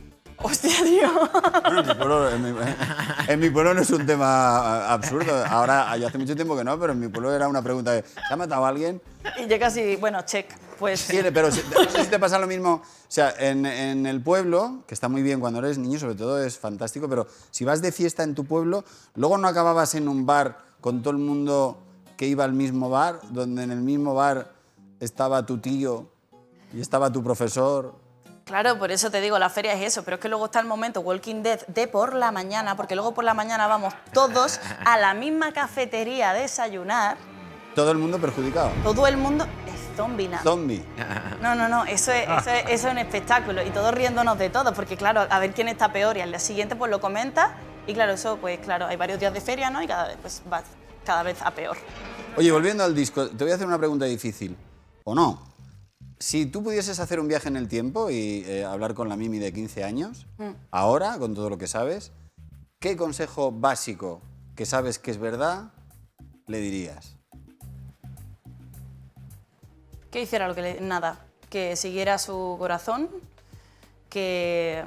Hostia, 0.43 0.73
tío. 0.83 1.11
Bueno, 1.65 1.81
en, 1.81 1.87
mi 1.87 1.95
pueblo, 1.95 2.31
en, 2.31 2.43
mi, 2.43 2.61
en 3.29 3.41
mi 3.41 3.51
pueblo 3.51 3.75
no 3.75 3.83
es 3.83 3.91
un 3.91 4.07
tema 4.07 4.89
absurdo. 4.91 5.45
Ahora, 5.45 5.95
yo 5.99 6.07
hace 6.07 6.17
mucho 6.17 6.35
tiempo 6.35 6.57
que 6.57 6.65
no, 6.65 6.79
pero 6.79 6.95
en 6.95 7.01
mi 7.01 7.09
pueblo 7.09 7.35
era 7.35 7.47
una 7.47 7.61
pregunta 7.61 7.93
de, 7.93 8.03
¿se 8.03 8.33
ha 8.33 8.37
matado 8.37 8.65
alguien? 8.65 9.03
y 9.39 9.47
yo 9.47 9.59
casi, 9.59 9.97
bueno, 9.97 10.23
check. 10.25 10.47
Pues 10.79 11.01
Sí, 11.01 11.19
pero 11.35 11.49
no 11.49 11.55
sé 11.55 12.05
si 12.05 12.09
te 12.09 12.19
pasa 12.19 12.39
lo 12.39 12.47
mismo. 12.47 12.77
O 12.77 12.83
sea, 13.09 13.35
en, 13.39 13.67
en 13.67 14.07
el 14.07 14.23
pueblo, 14.23 14.83
que 14.87 14.95
está 14.95 15.11
muy 15.11 15.21
bien 15.21 15.41
cuando 15.41 15.59
eres 15.59 15.77
niño, 15.77 15.99
sobre 15.99 16.15
todo 16.15 16.43
es 16.43 16.59
fantástico, 16.59 17.07
pero 17.07 17.27
si 17.51 17.67
vas 17.67 17.83
de 17.83 17.93
fiesta 17.93 18.23
en 18.23 18.35
tu 18.35 18.47
pueblo, 18.47 18.85
luego 19.15 19.37
no 19.37 19.47
acababas 19.47 19.95
en 19.95 20.09
un 20.09 20.25
bar 20.25 20.57
con 20.81 21.03
todo 21.03 21.11
el 21.11 21.19
mundo 21.19 21.83
que 22.17 22.27
iba 22.27 22.45
al 22.45 22.55
mismo 22.55 22.89
bar, 22.89 23.21
donde 23.29 23.63
en 23.63 23.73
el 23.73 23.81
mismo 23.81 24.15
bar 24.15 24.53
estaba 25.01 25.45
tu 25.45 25.59
tío 25.59 26.09
y 26.73 26.81
estaba 26.81 27.11
tu 27.11 27.23
profesor. 27.23 27.95
Claro, 28.45 28.79
por 28.79 28.91
eso 28.91 29.11
te 29.11 29.21
digo, 29.21 29.39
la 29.39 29.49
feria 29.49 29.75
es 29.75 29.83
eso, 29.83 30.03
pero 30.03 30.17
es 30.17 30.21
que 30.21 30.29
luego 30.29 30.47
está 30.47 30.59
el 30.61 30.67
momento 30.67 31.01
Walking 31.01 31.43
Dead 31.43 31.65
de 31.69 31.87
por 31.87 32.15
la 32.15 32.33
mañana, 32.33 32.77
porque 32.77 32.95
luego 32.97 33.15
por 33.15 33.23
la 33.23 33.33
mañana 33.35 33.69
vamos 33.69 33.95
todos 34.13 34.59
a 34.85 34.99
la 34.99 35.15
misma 35.15 35.53
cafetería 35.53 36.31
a 36.31 36.35
desayunar, 36.35 37.17
Todo 37.77 37.93
el 37.93 37.99
mundo 37.99 38.19
perjudicado. 38.19 38.71
todo 38.83 39.07
el 39.07 39.17
mundo 39.17 39.45
es 39.45 39.97
zombie 39.97 40.27
nada. 40.29 40.43
Zombie. 40.43 40.85
No, 41.41 41.55
no, 41.55 41.69
no, 41.69 41.85
eso 41.85 42.11
es, 42.11 42.25
eso, 42.29 42.51
es, 42.51 42.65
eso 42.71 42.87
es 42.89 42.93
un 42.93 42.99
espectáculo 42.99 43.63
y 43.63 43.71
todos 43.71 43.95
riéndonos 43.95 44.37
de 44.37 44.51
todo, 44.51 44.75
porque 44.75 44.97
claro, 44.97 45.27
a 45.31 45.39
ver 45.39 45.55
quién 45.55 45.69
está 45.69 45.93
peor 45.93 46.17
y 46.17 46.21
al 46.21 46.31
día 46.31 46.41
siguiente 46.41 46.75
pues 46.75 46.91
lo 46.91 47.01
comenta 47.01 47.55
y 47.87 47.95
claro, 47.95 48.13
eso 48.15 48.37
pues 48.41 48.59
claro, 48.59 48.87
hay 48.87 48.97
varios 48.97 49.21
días 49.21 49.33
de 49.33 49.41
feria, 49.41 49.71
¿no? 49.71 49.81
Y 49.81 49.87
cada 49.87 50.09
vez 50.09 50.17
pues 50.21 50.43
va 50.53 50.63
cada 51.05 51.23
vez 51.23 51.41
a 51.43 51.53
peor. 51.53 51.77
Oye, 52.37 52.51
volviendo 52.51 52.83
al 52.83 52.95
disco, 52.97 53.29
te 53.29 53.45
voy 53.45 53.53
a 53.53 53.55
hacer 53.55 53.67
una 53.67 53.79
pregunta 53.79 54.07
difícil. 54.07 54.57
¿O 55.05 55.15
no? 55.15 55.50
Si 56.21 56.45
tú 56.45 56.63
pudieses 56.63 57.01
hacer 57.01 57.19
un 57.19 57.29
viaje 57.29 57.49
en 57.49 57.57
el 57.57 57.67
tiempo 57.67 58.11
y 58.11 58.45
eh, 58.47 58.65
hablar 58.65 58.93
con 58.95 59.09
la 59.09 59.17
Mimi 59.17 59.39
de 59.39 59.53
15 59.53 59.85
años, 59.85 60.27
ahora, 60.71 61.19
con 61.19 61.35
todo 61.35 61.49
lo 61.49 61.57
que 61.57 61.67
sabes, 61.67 62.13
¿qué 62.79 62.95
consejo 62.97 63.51
básico 63.51 64.21
que 64.55 64.67
sabes 64.67 64.99
que 64.99 65.11
es 65.11 65.19
verdad 65.19 65.73
le 66.47 66.59
dirías? 66.61 67.17
que 70.11 70.23
hiciera 70.23 70.49
lo 70.49 70.55
que 70.55 70.63
le... 70.63 70.81
Nada, 70.81 71.19
que 71.49 71.77
siguiera 71.77 72.19
su 72.19 72.57
corazón, 72.59 73.09
que... 74.09 74.85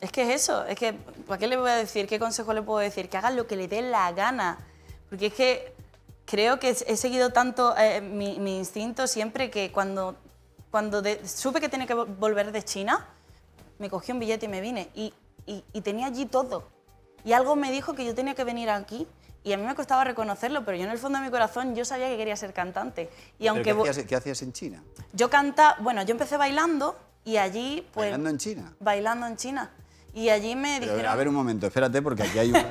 Es 0.00 0.12
que 0.12 0.22
es 0.22 0.42
eso, 0.42 0.66
es 0.66 0.76
que, 0.76 0.92
¿para 1.26 1.38
qué 1.38 1.46
le 1.46 1.56
voy 1.56 1.70
a 1.70 1.76
decir? 1.76 2.06
¿Qué 2.06 2.18
consejo 2.18 2.52
le 2.52 2.60
puedo 2.60 2.80
decir? 2.80 3.08
Que 3.08 3.16
haga 3.16 3.30
lo 3.30 3.46
que 3.46 3.56
le 3.56 3.66
dé 3.66 3.80
la 3.80 4.12
gana. 4.12 4.58
Porque 5.08 5.26
es 5.26 5.34
que 5.34 5.72
creo 6.26 6.58
que 6.58 6.76
he 6.86 6.96
seguido 6.98 7.30
tanto 7.30 7.74
eh, 7.78 8.02
mi, 8.02 8.38
mi 8.38 8.58
instinto 8.58 9.06
siempre 9.06 9.50
que 9.50 9.72
cuando, 9.72 10.16
cuando 10.76 11.00
de- 11.00 11.26
supe 11.26 11.58
que 11.58 11.70
tenía 11.70 11.86
que 11.86 11.94
vol- 11.96 12.18
volver 12.18 12.52
de 12.52 12.62
China, 12.62 13.06
me 13.78 13.88
cogí 13.88 14.12
un 14.12 14.18
billete 14.18 14.44
y 14.44 14.48
me 14.50 14.60
vine. 14.60 14.90
Y, 14.94 15.14
y- 15.46 15.64
y 15.72 15.80
tenía 15.80 16.06
allí 16.08 16.26
todo. 16.26 16.68
Y 17.24 17.32
algo 17.32 17.56
me 17.56 17.72
dijo 17.72 17.94
que 17.94 18.04
yo 18.04 18.14
tenía 18.14 18.34
que 18.34 18.44
venir 18.44 18.68
aquí. 18.68 19.06
Y 19.42 19.54
a 19.54 19.56
mí 19.56 19.64
me 19.64 19.74
costaba 19.74 20.04
reconocerlo, 20.04 20.66
pero 20.66 20.76
yo 20.76 20.84
en 20.84 20.90
el 20.90 20.98
fondo 20.98 21.18
de 21.18 21.24
mi 21.24 21.30
corazón 21.30 21.74
yo 21.74 21.86
sabía 21.86 22.08
que 22.10 22.18
quería 22.18 22.36
ser 22.36 22.52
cantante. 22.52 23.08
Y 23.38 23.44
¿Pero 23.44 23.52
aunque 23.52 23.74
¿Qué 23.74 23.88
hacías, 23.88 24.06
qué 24.06 24.16
hacías 24.16 24.42
en 24.42 24.52
China? 24.52 24.82
yo 25.14 25.30
canta, 25.30 25.76
bueno, 25.80 26.02
yo 26.02 26.10
empecé 26.10 26.36
bailando 26.36 26.94
y 27.24 27.38
allí 27.38 27.80
pues 27.94 28.08
¿Bailando 28.10 28.28
en 28.28 28.36
China? 28.36 28.74
bailando 28.78 29.26
en 29.28 29.36
China. 29.38 29.70
Y 30.12 30.28
allí 30.28 30.56
me 30.56 30.78
Pero, 30.78 30.92
dijeron, 30.92 31.10
a 31.10 31.16
ver 31.16 31.28
un 31.28 31.34
momento, 31.36 31.66
espérate, 31.68 32.02
porque 32.02 32.24
aquí 32.24 32.38
hay 32.38 32.50
un, 32.50 32.62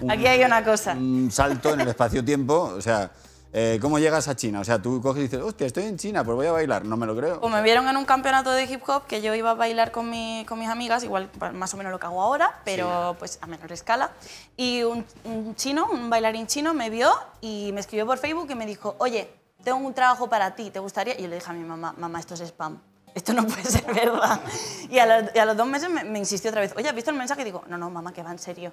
un- 0.00 0.10
aquí 0.10 0.26
hay 0.26 0.42
una 0.42 0.64
cosa. 0.64 0.94
un 0.94 1.30
salto 1.30 1.74
en 1.74 1.82
el 1.82 1.88
espacio-tiempo. 1.88 2.72
O 2.76 2.80
sea, 2.80 3.12
eh, 3.52 3.78
¿cómo 3.80 3.98
llegas 3.98 4.28
a 4.28 4.34
China? 4.36 4.60
O 4.60 4.64
sea, 4.64 4.80
tú 4.80 5.00
coges 5.02 5.20
y 5.20 5.22
dices, 5.24 5.40
hostia, 5.40 5.66
estoy 5.66 5.84
en 5.84 5.98
China, 5.98 6.24
pues 6.24 6.34
voy 6.36 6.46
a 6.46 6.52
bailar. 6.52 6.84
No 6.84 6.96
me 6.96 7.06
lo 7.06 7.14
creo. 7.16 7.40
Pues 7.40 7.52
me 7.52 7.62
vieron 7.62 7.86
en 7.88 7.96
un 7.96 8.04
campeonato 8.04 8.50
de 8.50 8.64
hip 8.64 8.82
hop 8.88 9.06
que 9.06 9.20
yo 9.22 9.34
iba 9.34 9.50
a 9.50 9.54
bailar 9.54 9.92
con, 9.92 10.08
mi- 10.08 10.44
con 10.48 10.58
mis 10.58 10.68
amigas, 10.68 11.04
igual 11.04 11.28
más 11.52 11.72
o 11.74 11.76
menos 11.76 11.92
lo 11.92 11.98
que 12.00 12.06
hago 12.06 12.22
ahora, 12.22 12.60
pero 12.64 13.14
pues 13.18 13.38
a 13.42 13.46
menor 13.46 13.70
escala. 13.72 14.10
Y 14.56 14.82
un, 14.84 15.04
un 15.24 15.54
chino, 15.56 15.86
un 15.90 16.08
bailarín 16.10 16.46
chino, 16.46 16.72
me 16.74 16.88
vio 16.90 17.10
y 17.40 17.70
me 17.72 17.80
escribió 17.80 18.06
por 18.06 18.18
Facebook 18.18 18.48
y 18.50 18.54
me 18.54 18.66
dijo, 18.66 18.96
oye, 18.98 19.30
tengo 19.62 19.78
un 19.78 19.94
trabajo 19.94 20.28
para 20.28 20.54
ti, 20.54 20.70
¿te 20.70 20.78
gustaría? 20.80 21.18
Y 21.18 21.22
yo 21.22 21.28
le 21.28 21.36
dije 21.36 21.50
a 21.50 21.52
mi 21.52 21.64
mamá, 21.64 21.94
mamá, 21.98 22.18
esto 22.20 22.34
es 22.34 22.40
spam. 22.40 22.80
Esto 23.14 23.34
no 23.34 23.46
puede 23.46 23.64
ser 23.64 23.84
verdad. 23.94 24.40
Y 24.88 24.98
a 24.98 25.04
los, 25.20 25.30
y 25.34 25.38
a 25.38 25.44
los 25.44 25.56
dos 25.56 25.66
meses 25.66 25.90
me, 25.90 26.02
me 26.04 26.18
insistió 26.18 26.48
otra 26.50 26.62
vez, 26.62 26.72
oye, 26.76 26.88
¿has 26.88 26.94
visto 26.94 27.10
el 27.10 27.16
mensaje? 27.18 27.42
Y 27.42 27.44
digo, 27.44 27.62
no, 27.68 27.76
no, 27.76 27.90
mamá, 27.90 28.12
que 28.14 28.22
va 28.22 28.30
en 28.32 28.38
serio. 28.38 28.72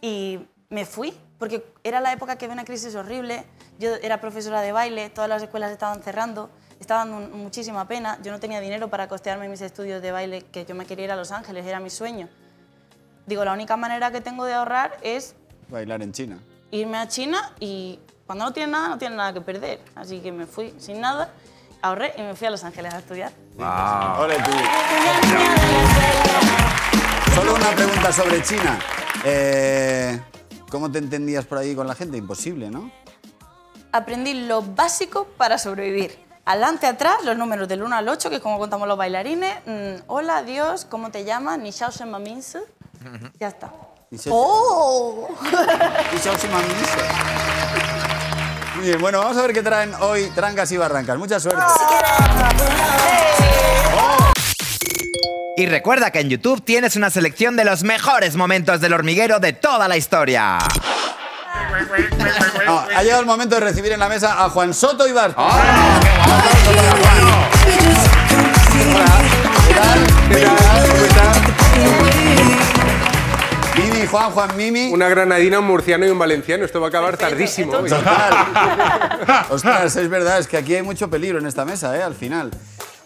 Y 0.00 0.40
me 0.70 0.84
fui, 0.84 1.18
porque 1.38 1.64
era 1.82 2.00
la 2.00 2.12
época 2.12 2.36
que 2.36 2.44
había 2.44 2.54
una 2.54 2.64
crisis 2.64 2.94
horrible. 2.94 3.44
Yo 3.78 3.94
era 4.02 4.20
profesora 4.20 4.60
de 4.60 4.72
baile, 4.72 5.08
todas 5.10 5.28
las 5.28 5.42
escuelas 5.42 5.70
estaban 5.72 6.02
cerrando, 6.02 6.50
estaba 6.80 7.04
dando 7.06 7.36
muchísima 7.36 7.86
pena. 7.88 8.18
Yo 8.22 8.32
no 8.32 8.40
tenía 8.40 8.60
dinero 8.60 8.88
para 8.88 9.08
costearme 9.08 9.48
mis 9.48 9.60
estudios 9.62 10.02
de 10.02 10.12
baile, 10.12 10.42
que 10.42 10.64
yo 10.66 10.74
me 10.74 10.84
quería 10.84 11.06
ir 11.06 11.12
a 11.12 11.16
Los 11.16 11.32
Ángeles, 11.32 11.64
era 11.66 11.80
mi 11.80 11.90
sueño. 11.90 12.28
Digo, 13.26 13.44
la 13.44 13.52
única 13.52 13.76
manera 13.76 14.10
que 14.10 14.20
tengo 14.20 14.44
de 14.44 14.54
ahorrar 14.54 14.96
es 15.02 15.34
Bailar 15.68 16.02
en 16.02 16.12
China. 16.12 16.38
irme 16.70 16.96
a 16.96 17.06
China 17.08 17.52
y 17.60 17.98
cuando 18.26 18.46
no 18.46 18.52
tienes 18.52 18.72
nada, 18.72 18.88
no 18.88 18.98
tienes 18.98 19.16
nada 19.16 19.32
que 19.32 19.40
perder. 19.40 19.80
Así 19.94 20.20
que 20.20 20.32
me 20.32 20.46
fui 20.46 20.74
sin 20.78 21.00
nada, 21.00 21.30
ahorré 21.82 22.14
y 22.16 22.22
me 22.22 22.34
fui 22.34 22.46
a 22.46 22.50
Los 22.50 22.64
Ángeles 22.64 22.92
a 22.92 22.98
estudiar. 22.98 23.32
Ole 23.58 24.34
tú. 24.36 24.50
Solo 27.34 27.54
una 27.54 27.70
pregunta 27.70 28.12
sobre 28.12 28.42
China. 28.42 28.78
Eh, 29.24 30.18
¿Cómo 30.70 30.90
te 30.90 30.98
entendías 30.98 31.46
por 31.46 31.58
ahí 31.58 31.74
con 31.74 31.86
la 31.86 31.94
gente? 31.94 32.16
Imposible, 32.16 32.70
¿no? 32.70 32.90
aprendí 33.92 34.34
lo 34.46 34.62
básico 34.62 35.26
para 35.36 35.58
sobrevivir. 35.58 36.26
Adelante, 36.44 36.86
atrás, 36.86 37.16
los 37.24 37.36
números 37.36 37.68
del 37.68 37.82
1 37.82 37.94
al 37.94 38.08
8, 38.08 38.30
que 38.30 38.36
es 38.36 38.42
como 38.42 38.58
contamos 38.58 38.88
los 38.88 38.96
bailarines. 38.96 39.54
Mm, 39.66 40.02
hola, 40.06 40.38
adiós, 40.38 40.86
¿cómo 40.88 41.10
te 41.10 41.24
llamas? 41.24 41.58
Ni 41.58 41.72
Xiao 41.72 41.90
Shen 41.90 42.10
Ma 42.10 42.18
Min 42.18 42.42
Si. 42.42 42.58
Ya 43.38 43.48
está. 43.48 43.70
¡Oh! 44.30 45.28
Muy 48.76 48.86
bien, 48.86 49.00
bueno, 49.00 49.18
vamos 49.18 49.36
a 49.36 49.42
ver 49.42 49.52
qué 49.52 49.62
traen 49.62 49.92
hoy 50.00 50.30
Trancas 50.34 50.72
y 50.72 50.78
Barrancas. 50.78 51.18
Mucha 51.18 51.38
suerte. 51.38 51.60
Y 55.58 55.66
recuerda 55.66 56.12
que 56.12 56.20
en 56.20 56.30
YouTube 56.30 56.64
tienes 56.64 56.94
una 56.94 57.10
selección 57.10 57.56
de 57.56 57.64
los 57.64 57.82
mejores 57.82 58.36
momentos 58.36 58.80
del 58.80 58.92
hormiguero 58.92 59.40
de 59.40 59.52
toda 59.54 59.88
la 59.88 59.96
historia. 59.96 60.56
No, 62.64 62.78
ha 62.78 63.02
llegado 63.02 63.22
el 63.22 63.26
momento 63.26 63.56
de 63.56 63.62
recibir 63.62 63.90
en 63.90 63.98
la 63.98 64.08
mesa 64.08 64.44
a 64.44 64.50
Juan 64.50 64.72
Soto 64.72 65.08
y 65.08 65.12
Bar. 65.12 65.34
¡Ah! 65.36 66.00
¿Qué 69.66 69.74
tal? 69.74 70.06
¿Qué 70.28 70.44
tal? 70.44 70.88
¿Cómo 70.90 71.04
estás? 71.04 71.38
Mimi, 73.76 74.06
Juan, 74.06 74.30
Juan, 74.30 74.56
Mimi. 74.56 74.92
Una 74.92 75.08
granadina, 75.08 75.58
un 75.58 75.66
murciano 75.66 76.06
y 76.06 76.10
un 76.10 76.20
valenciano. 76.20 76.64
Esto 76.66 76.80
va 76.80 76.86
a 76.86 76.90
acabar 76.90 77.16
tardísimo. 77.16 77.72
Total. 77.72 78.06
Ostras, 79.50 79.96
es 79.96 80.08
verdad, 80.08 80.38
es 80.38 80.46
que 80.46 80.56
aquí 80.56 80.76
hay 80.76 80.82
mucho 80.82 81.10
peligro 81.10 81.40
en 81.40 81.46
esta 81.46 81.64
mesa, 81.64 81.98
¿eh? 81.98 82.02
Al 82.04 82.14
final. 82.14 82.52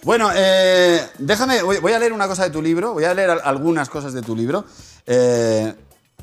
Bueno, 0.05 0.31
eh, 0.35 1.01
déjame, 1.19 1.63
voy, 1.63 1.79
voy 1.79 1.93
a 1.93 1.99
leer 1.99 2.13
una 2.13 2.27
cosa 2.27 2.43
de 2.45 2.51
tu 2.51 2.61
libro, 2.61 2.93
voy 2.93 3.05
a 3.05 3.15
leer 3.15 3.31
al- 3.31 3.41
algunas 3.45 3.89
cosas 3.89 4.13
de 4.13 4.23
tu 4.23 4.35
libro. 4.35 4.65
Eh, 5.07 5.73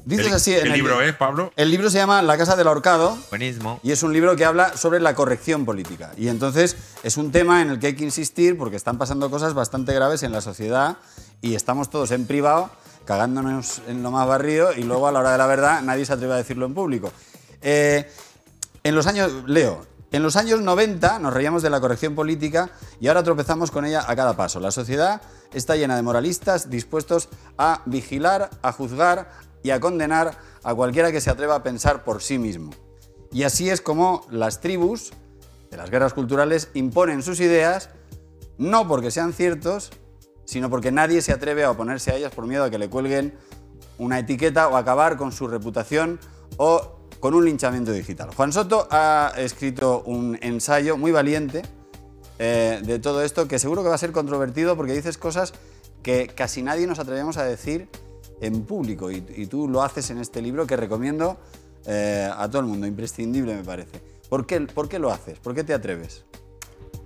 dices 0.03 0.27
El- 0.27 0.33
así. 0.33 0.53
en 0.53 0.67
el 0.67 0.73
libro 0.73 1.01
es, 1.01 1.15
Pablo? 1.15 1.53
El 1.55 1.71
libro 1.71 1.89
se 1.89 1.97
llama 1.97 2.21
La 2.21 2.37
Casa 2.37 2.57
del 2.57 2.67
Ahorcado. 2.67 3.17
Buenísimo. 3.29 3.79
Y 3.81 3.91
es 3.93 4.03
un 4.03 4.11
libro 4.11 4.35
que 4.35 4.43
habla 4.43 4.75
sobre 4.75 4.99
la 4.99 5.15
corrección 5.15 5.65
política. 5.65 6.11
Y 6.17 6.27
entonces 6.27 6.75
es 7.03 7.15
un 7.15 7.31
tema 7.31 7.61
en 7.61 7.69
el 7.69 7.79
que 7.79 7.87
hay 7.87 7.95
que 7.95 8.03
insistir 8.03 8.57
porque 8.57 8.75
están 8.75 8.97
pasando 8.97 9.29
cosas 9.31 9.53
bastante 9.53 9.93
graves 9.93 10.23
en 10.23 10.33
la 10.33 10.41
sociedad 10.41 10.97
y 11.41 11.55
estamos 11.55 11.89
todos 11.89 12.11
en 12.11 12.25
privado 12.27 12.69
cagándonos 13.05 13.81
en 13.87 14.03
lo 14.03 14.11
más 14.11 14.27
barrido 14.27 14.71
y 14.73 14.83
luego 14.83 15.07
a 15.07 15.11
la 15.11 15.19
hora 15.21 15.31
de 15.31 15.37
la 15.39 15.47
verdad 15.47 15.81
nadie 15.81 16.05
se 16.05 16.13
atreve 16.13 16.33
a 16.33 16.37
decirlo 16.37 16.65
en 16.65 16.73
público. 16.75 17.11
Eh, 17.61 18.07
en 18.83 18.93
los 18.95 19.07
años, 19.07 19.31
Leo, 19.47 19.85
en 20.11 20.23
los 20.23 20.35
años 20.35 20.61
90 20.61 21.19
nos 21.19 21.33
reíamos 21.33 21.61
de 21.61 21.69
la 21.69 21.79
corrección 21.79 22.15
política 22.15 22.71
y 22.99 23.07
ahora 23.07 23.23
tropezamos 23.23 23.69
con 23.69 23.85
ella 23.85 24.03
a 24.07 24.15
cada 24.15 24.35
paso. 24.35 24.59
La 24.59 24.71
sociedad 24.71 25.21
está 25.53 25.75
llena 25.75 25.95
de 25.95 26.01
moralistas 26.01 26.69
dispuestos 26.69 27.29
a 27.57 27.83
vigilar, 27.85 28.49
a 28.61 28.71
juzgar 28.71 29.29
y 29.61 29.69
a 29.69 29.79
condenar 29.79 30.37
a 30.63 30.73
cualquiera 30.73 31.11
que 31.11 31.21
se 31.21 31.29
atreva 31.29 31.55
a 31.55 31.63
pensar 31.63 32.03
por 32.03 32.21
sí 32.21 32.39
mismo. 32.39 32.71
Y 33.31 33.43
así 33.43 33.69
es 33.69 33.81
como 33.81 34.25
las 34.31 34.61
tribus 34.61 35.11
de 35.69 35.77
las 35.77 35.91
guerras 35.91 36.13
culturales 36.13 36.69
imponen 36.73 37.21
sus 37.21 37.39
ideas, 37.39 37.89
no 38.57 38.87
porque 38.87 39.11
sean 39.11 39.33
ciertos, 39.33 39.91
sino 40.45 40.71
porque 40.71 40.91
nadie 40.91 41.21
se 41.21 41.31
atreve 41.31 41.63
a 41.63 41.71
oponerse 41.71 42.11
a 42.11 42.15
ellas 42.15 42.33
por 42.33 42.47
miedo 42.47 42.63
a 42.63 42.71
que 42.71 42.79
le 42.79 42.89
cuelguen 42.89 43.37
una 43.99 44.17
etiqueta 44.17 44.67
o 44.69 44.77
acabar 44.77 45.17
con 45.17 45.31
su 45.31 45.47
reputación 45.47 46.19
o 46.57 46.98
con 47.19 47.33
un 47.33 47.45
linchamiento 47.45 47.91
digital. 47.91 48.29
Juan 48.35 48.53
Soto 48.53 48.87
ha 48.91 49.33
escrito 49.37 50.03
un 50.05 50.37
ensayo 50.41 50.97
muy 50.97 51.11
valiente 51.11 51.61
eh, 52.37 52.79
de 52.83 52.99
todo 52.99 53.23
esto 53.23 53.47
que 53.47 53.59
seguro 53.59 53.83
que 53.83 53.89
va 53.89 53.95
a 53.95 53.99
ser 53.99 54.11
controvertido 54.11 54.77
porque 54.77 54.93
dices 54.93 55.17
cosas 55.17 55.53
que 56.01 56.27
casi 56.27 56.61
nadie 56.61 56.87
nos 56.87 56.99
atrevemos 56.99 57.37
a 57.37 57.43
decir 57.43 57.89
en 58.41 58.63
público 58.63 59.11
y, 59.11 59.21
tú 59.47 59.67
lo 59.67 59.83
haces 59.83 60.09
en 60.11 60.19
este 60.19 60.41
libro 60.41 60.65
que 60.65 60.77
recomiendo 60.77 61.37
eh, 61.85 62.29
a 62.33 62.47
todo 62.47 62.61
el 62.61 62.67
mundo, 62.67 62.87
imprescindible 62.87 63.55
me 63.55 63.63
parece. 63.63 64.01
¿Por 64.29 64.45
qué, 64.45 64.61
¿Por 64.61 64.87
qué 64.87 64.99
lo 64.99 65.11
haces? 65.11 65.39
¿Por 65.39 65.53
qué 65.53 65.63
te 65.63 65.73
atreves? 65.73 66.23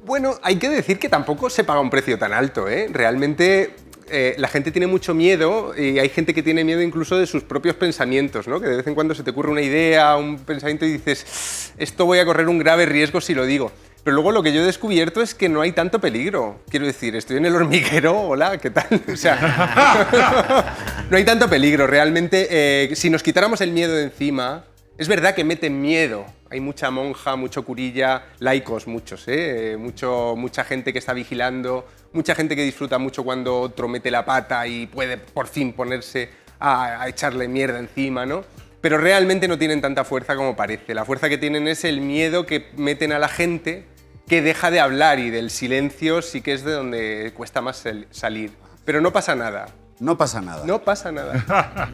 Bueno, 0.06 0.36
hay 0.44 0.58
que 0.58 0.70
decir 0.70 1.00
que 1.00 1.10
tampoco 1.10 1.50
se 1.50 1.64
paga 1.64 1.80
un 1.80 1.90
precio 1.90 2.20
tan 2.20 2.34
alto, 2.34 2.68
¿eh? 2.68 2.88
Realmente 2.92 3.74
eh, 4.10 4.36
la 4.38 4.48
gente 4.48 4.72
tiene 4.72 4.88
mucho 4.88 5.14
miedo 5.14 5.74
y 5.78 6.00
hay 6.00 6.10
gente 6.10 6.34
que 6.34 6.44
tiene 6.44 6.64
miedo 6.64 6.82
incluso 6.82 7.18
de 7.18 7.28
sus 7.28 7.44
propios 7.44 7.76
pensamientos, 7.76 8.48
¿no? 8.48 8.60
Que 8.60 8.68
de 8.68 8.78
vez 8.78 8.88
en 8.88 8.96
cuando 8.96 9.16
se 9.16 9.24
te 9.24 9.32
ocurre 9.32 9.52
una 9.52 9.62
idea, 9.62 10.16
un 10.16 10.40
pensamiento 10.40 10.86
y 10.86 10.94
dices, 10.94 11.74
esto 11.78 12.06
voy 12.06 12.20
a 12.20 12.26
correr 12.26 12.48
un 12.48 12.60
grave 12.60 12.86
riesgo 12.86 13.22
si 13.22 13.34
lo 13.34 13.46
digo. 13.46 13.72
Pero 14.04 14.16
luego 14.16 14.34
lo 14.34 14.44
que 14.44 14.52
yo 14.52 14.62
he 14.62 14.66
descubierto 14.66 15.22
es 15.22 15.34
que 15.34 15.48
no 15.48 15.62
hay 15.62 15.72
tanto 15.72 16.00
peligro. 16.00 16.60
Quiero 16.70 16.86
decir, 16.86 17.16
estoy 17.16 17.38
en 17.38 17.46
el 17.46 17.56
hormiguero, 17.56 18.20
hola, 18.28 18.58
¿qué 18.58 18.70
tal? 18.70 19.02
O 19.14 19.16
sea, 19.16 20.76
no 21.10 21.18
hay 21.18 21.24
tanto 21.24 21.50
peligro. 21.50 21.88
Realmente, 21.88 22.48
eh, 22.50 22.96
si 22.96 23.10
nos 23.10 23.24
quitáramos 23.24 23.62
el 23.62 23.72
miedo 23.72 23.94
de 23.96 24.04
encima, 24.04 24.66
es 24.98 25.08
verdad 25.08 25.34
que 25.34 25.44
meten 25.44 25.82
miedo. 25.82 26.26
Hay 26.54 26.60
mucha 26.60 26.92
monja, 26.92 27.36
mucho 27.36 27.66
curilla, 27.66 28.26
laicos 28.38 28.86
muchos, 28.86 29.28
¿eh? 29.28 29.74
Eh, 29.74 29.78
Mucho, 29.78 30.36
mucha 30.38 30.64
gente 30.64 30.94
que 30.94 31.00
está 31.00 31.12
vigilando, 31.14 31.88
mucha 32.14 32.36
gente 32.36 32.56
que 32.56 32.62
disfruta 32.62 33.00
mucho 33.00 33.24
cuando 33.24 33.60
otro 33.60 33.88
mete 33.88 34.12
la 34.12 34.24
pata 34.24 34.68
y 34.68 34.86
puede 34.86 35.18
por 35.18 35.48
fin 35.48 35.74
ponerse 35.74 36.30
a, 36.60 37.02
a 37.02 37.08
echarle 37.10 37.48
mierda 37.48 37.80
encima, 37.80 38.28
¿no? 38.28 38.44
Pero 38.82 39.00
realmente 39.00 39.48
no 39.48 39.58
tienen 39.58 39.82
tanta 39.82 40.04
fuerza 40.04 40.36
como 40.36 40.56
parece. 40.56 40.94
La 40.94 41.06
fuerza 41.06 41.28
que 41.28 41.40
tienen 41.40 41.68
es 41.68 41.84
el 41.86 42.02
miedo 42.02 42.46
que 42.46 42.68
meten 42.78 43.14
a 43.14 43.18
la 43.18 43.30
gente 43.30 43.86
que 44.28 44.44
deja 44.44 44.70
de 44.70 44.80
hablar 44.80 45.18
y 45.18 45.32
del 45.32 45.50
silencio 45.50 46.22
sí 46.22 46.42
que 46.42 46.54
es 46.54 46.64
de 46.64 46.74
donde 46.74 47.34
cuesta 47.36 47.62
más 47.62 47.78
sal- 47.78 48.06
salir. 48.12 48.52
Pero 48.86 49.02
no 49.02 49.12
pasa 49.12 49.34
nada. 49.34 49.66
No 50.00 50.18
pasa 50.20 50.40
nada. 50.40 50.64
No 50.66 50.84
pasa 50.84 51.12
nada. 51.12 51.34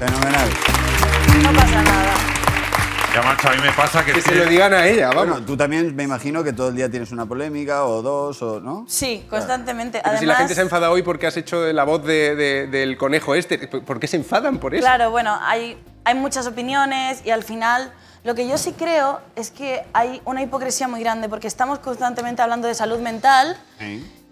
Fenomenal. 0.00 0.48
No 1.42 1.52
pasa 1.52 1.82
nada. 1.82 2.14
Ya, 3.14 3.22
macho, 3.22 3.48
a 3.48 3.52
mí 3.52 3.58
me 3.62 3.70
pasa 3.70 4.04
que... 4.04 4.12
Que 4.12 4.20
se 4.20 4.34
lo 4.34 4.44
digan 4.46 4.72
a 4.74 4.86
ella, 4.88 5.08
vamos. 5.10 5.26
Bueno, 5.28 5.46
tú 5.46 5.56
también 5.56 5.94
me 5.94 6.02
imagino 6.02 6.42
que 6.42 6.52
todo 6.52 6.70
el 6.70 6.74
día 6.76 6.90
tienes 6.90 7.12
una 7.12 7.26
polémica 7.26 7.84
o 7.84 8.02
dos, 8.02 8.42
o, 8.42 8.58
¿no? 8.58 8.84
Sí, 8.88 9.24
constantemente. 9.30 9.98
Pero 9.98 10.16
Además, 10.16 10.20
si 10.20 10.26
la 10.26 10.34
gente 10.34 10.54
se 10.54 10.60
ha 10.60 10.64
enfadado 10.64 10.92
hoy 10.92 11.02
porque 11.02 11.28
has 11.28 11.36
hecho 11.36 11.72
la 11.72 11.84
voz 11.84 12.02
de- 12.04 12.34
de- 12.34 12.66
del 12.66 12.96
conejo 12.96 13.36
este, 13.36 13.58
¿por 13.68 14.00
qué 14.00 14.08
se 14.08 14.16
enfadan 14.16 14.58
por 14.58 14.74
eso? 14.74 14.82
Claro, 14.82 15.12
bueno, 15.12 15.38
hay, 15.42 15.78
hay 16.04 16.14
muchas 16.16 16.46
opiniones 16.48 17.22
y 17.24 17.30
al 17.30 17.44
final 17.44 17.92
Lo 18.24 18.34
que 18.34 18.48
yo 18.48 18.56
sí 18.56 18.72
creo 18.72 19.20
es 19.36 19.50
que 19.50 19.82
hay 19.92 20.22
una 20.24 20.40
hipocresía 20.40 20.88
muy 20.88 20.98
grande 21.00 21.28
porque 21.28 21.46
estamos 21.46 21.78
constantemente 21.80 22.40
hablando 22.40 22.66
de 22.66 22.74
salud 22.74 22.98
mental 22.98 23.54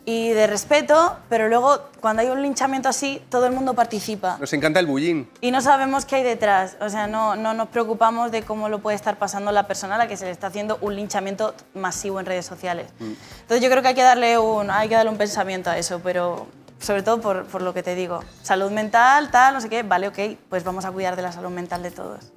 y 0.04 0.30
de 0.30 0.46
respeto, 0.46 1.16
pero 1.28 1.48
luego 1.48 1.78
cuando 2.00 2.22
hay 2.22 2.28
un 2.28 2.42
linchamiento 2.42 2.88
así, 2.88 3.22
todo 3.28 3.46
el 3.46 3.52
mundo 3.52 3.74
participa. 3.74 4.36
Nos 4.40 4.52
encanta 4.52 4.80
el 4.80 4.86
bullín. 4.86 5.30
Y 5.40 5.52
no 5.52 5.60
sabemos 5.60 6.04
qué 6.04 6.16
hay 6.16 6.22
detrás. 6.24 6.76
O 6.80 6.88
sea, 6.88 7.06
no, 7.06 7.36
no 7.36 7.54
nos 7.54 7.68
preocupamos 7.68 8.32
de 8.32 8.42
cómo 8.42 8.68
lo 8.68 8.80
puede 8.80 8.96
estar 8.96 9.16
pasando 9.16 9.52
la 9.52 9.68
persona 9.68 9.94
a 9.94 9.98
la 9.98 10.08
que 10.08 10.16
se 10.16 10.24
le 10.24 10.32
está 10.32 10.48
haciendo 10.48 10.78
un 10.80 10.96
linchamiento 10.96 11.54
masivo 11.74 12.18
en 12.18 12.26
redes 12.26 12.46
sociales. 12.46 12.88
Entonces 13.00 13.60
yo 13.62 13.70
creo 13.70 13.82
que 13.82 13.88
hay 13.88 13.94
que 13.94 14.02
darle 14.02 14.38
un, 14.38 14.70
hay 14.70 14.88
que 14.88 14.96
darle 14.96 15.10
un 15.10 15.18
pensamiento 15.18 15.70
a 15.70 15.78
eso, 15.78 16.00
pero 16.02 16.48
sobre 16.80 17.04
todo 17.04 17.20
por, 17.20 17.44
por 17.46 17.62
lo 17.62 17.72
que 17.72 17.84
te 17.84 17.94
digo. 17.94 18.24
Salud 18.42 18.72
mental, 18.72 19.30
tal, 19.30 19.54
no 19.54 19.60
sé 19.60 19.68
qué, 19.68 19.84
vale, 19.84 20.08
ok, 20.08 20.18
pues 20.48 20.64
vamos 20.64 20.84
a 20.84 20.90
cuidar 20.90 21.14
de 21.14 21.22
la 21.22 21.30
salud 21.30 21.50
mental 21.50 21.80
de 21.82 21.92
todos. 21.92 22.32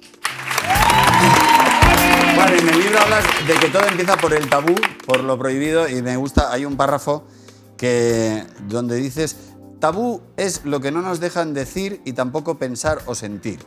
Vale, 2.36 2.58
en 2.58 2.68
el 2.68 2.78
libro 2.78 3.00
hablas 3.00 3.24
de 3.46 3.54
que 3.54 3.68
todo 3.68 3.84
empieza 3.88 4.16
por 4.16 4.32
el 4.34 4.48
tabú, 4.48 4.74
por 5.04 5.24
lo 5.24 5.36
prohibido, 5.36 5.88
y 5.88 6.00
me 6.02 6.16
gusta, 6.16 6.52
hay 6.52 6.64
un 6.64 6.76
párrafo 6.76 7.24
que, 7.76 8.44
donde 8.68 8.96
dices, 8.96 9.36
tabú 9.80 10.22
es 10.36 10.64
lo 10.64 10.80
que 10.80 10.90
no 10.90 11.02
nos 11.02 11.20
dejan 11.20 11.54
decir 11.54 12.00
y 12.04 12.12
tampoco 12.12 12.58
pensar 12.58 13.00
o 13.06 13.14
sentir. 13.14 13.60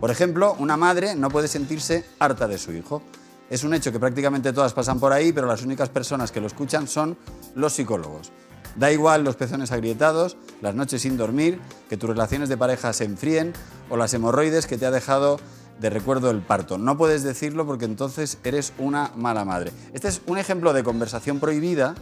Por 0.00 0.10
ejemplo, 0.10 0.56
una 0.58 0.76
madre 0.76 1.14
no 1.14 1.30
puede 1.30 1.48
sentirse 1.48 2.04
harta 2.18 2.48
de 2.48 2.58
su 2.58 2.72
hijo. 2.72 3.02
Es 3.48 3.64
un 3.64 3.74
hecho 3.74 3.92
que 3.92 4.00
prácticamente 4.00 4.52
todas 4.52 4.72
pasan 4.72 4.98
por 4.98 5.12
ahí, 5.12 5.32
pero 5.32 5.46
las 5.46 5.62
únicas 5.62 5.88
personas 5.90 6.32
que 6.32 6.40
lo 6.40 6.46
escuchan 6.46 6.88
son 6.88 7.16
los 7.54 7.74
psicólogos. 7.74 8.32
Da 8.76 8.90
igual 8.90 9.22
los 9.22 9.36
pezones 9.36 9.70
agrietados, 9.70 10.36
las 10.60 10.74
noches 10.74 11.02
sin 11.02 11.16
dormir, 11.16 11.60
que 11.88 11.96
tus 11.96 12.08
relaciones 12.08 12.48
de 12.48 12.56
pareja 12.56 12.92
se 12.92 13.04
enfríen 13.04 13.52
o 13.90 13.96
las 13.96 14.14
hemorroides 14.14 14.66
que 14.66 14.78
te 14.78 14.86
ha 14.86 14.90
dejado 14.90 15.38
de 15.80 15.90
recuerdo 15.90 16.30
el 16.30 16.40
parto. 16.40 16.78
No 16.78 16.96
puedes 16.96 17.22
decirlo 17.22 17.66
porque 17.66 17.84
entonces 17.84 18.38
eres 18.44 18.72
una 18.78 19.12
mala 19.14 19.44
madre. 19.44 19.72
Este 19.92 20.08
es 20.08 20.22
un 20.26 20.38
ejemplo 20.38 20.72
de 20.72 20.82
conversación 20.82 21.38
prohibida, 21.38 21.94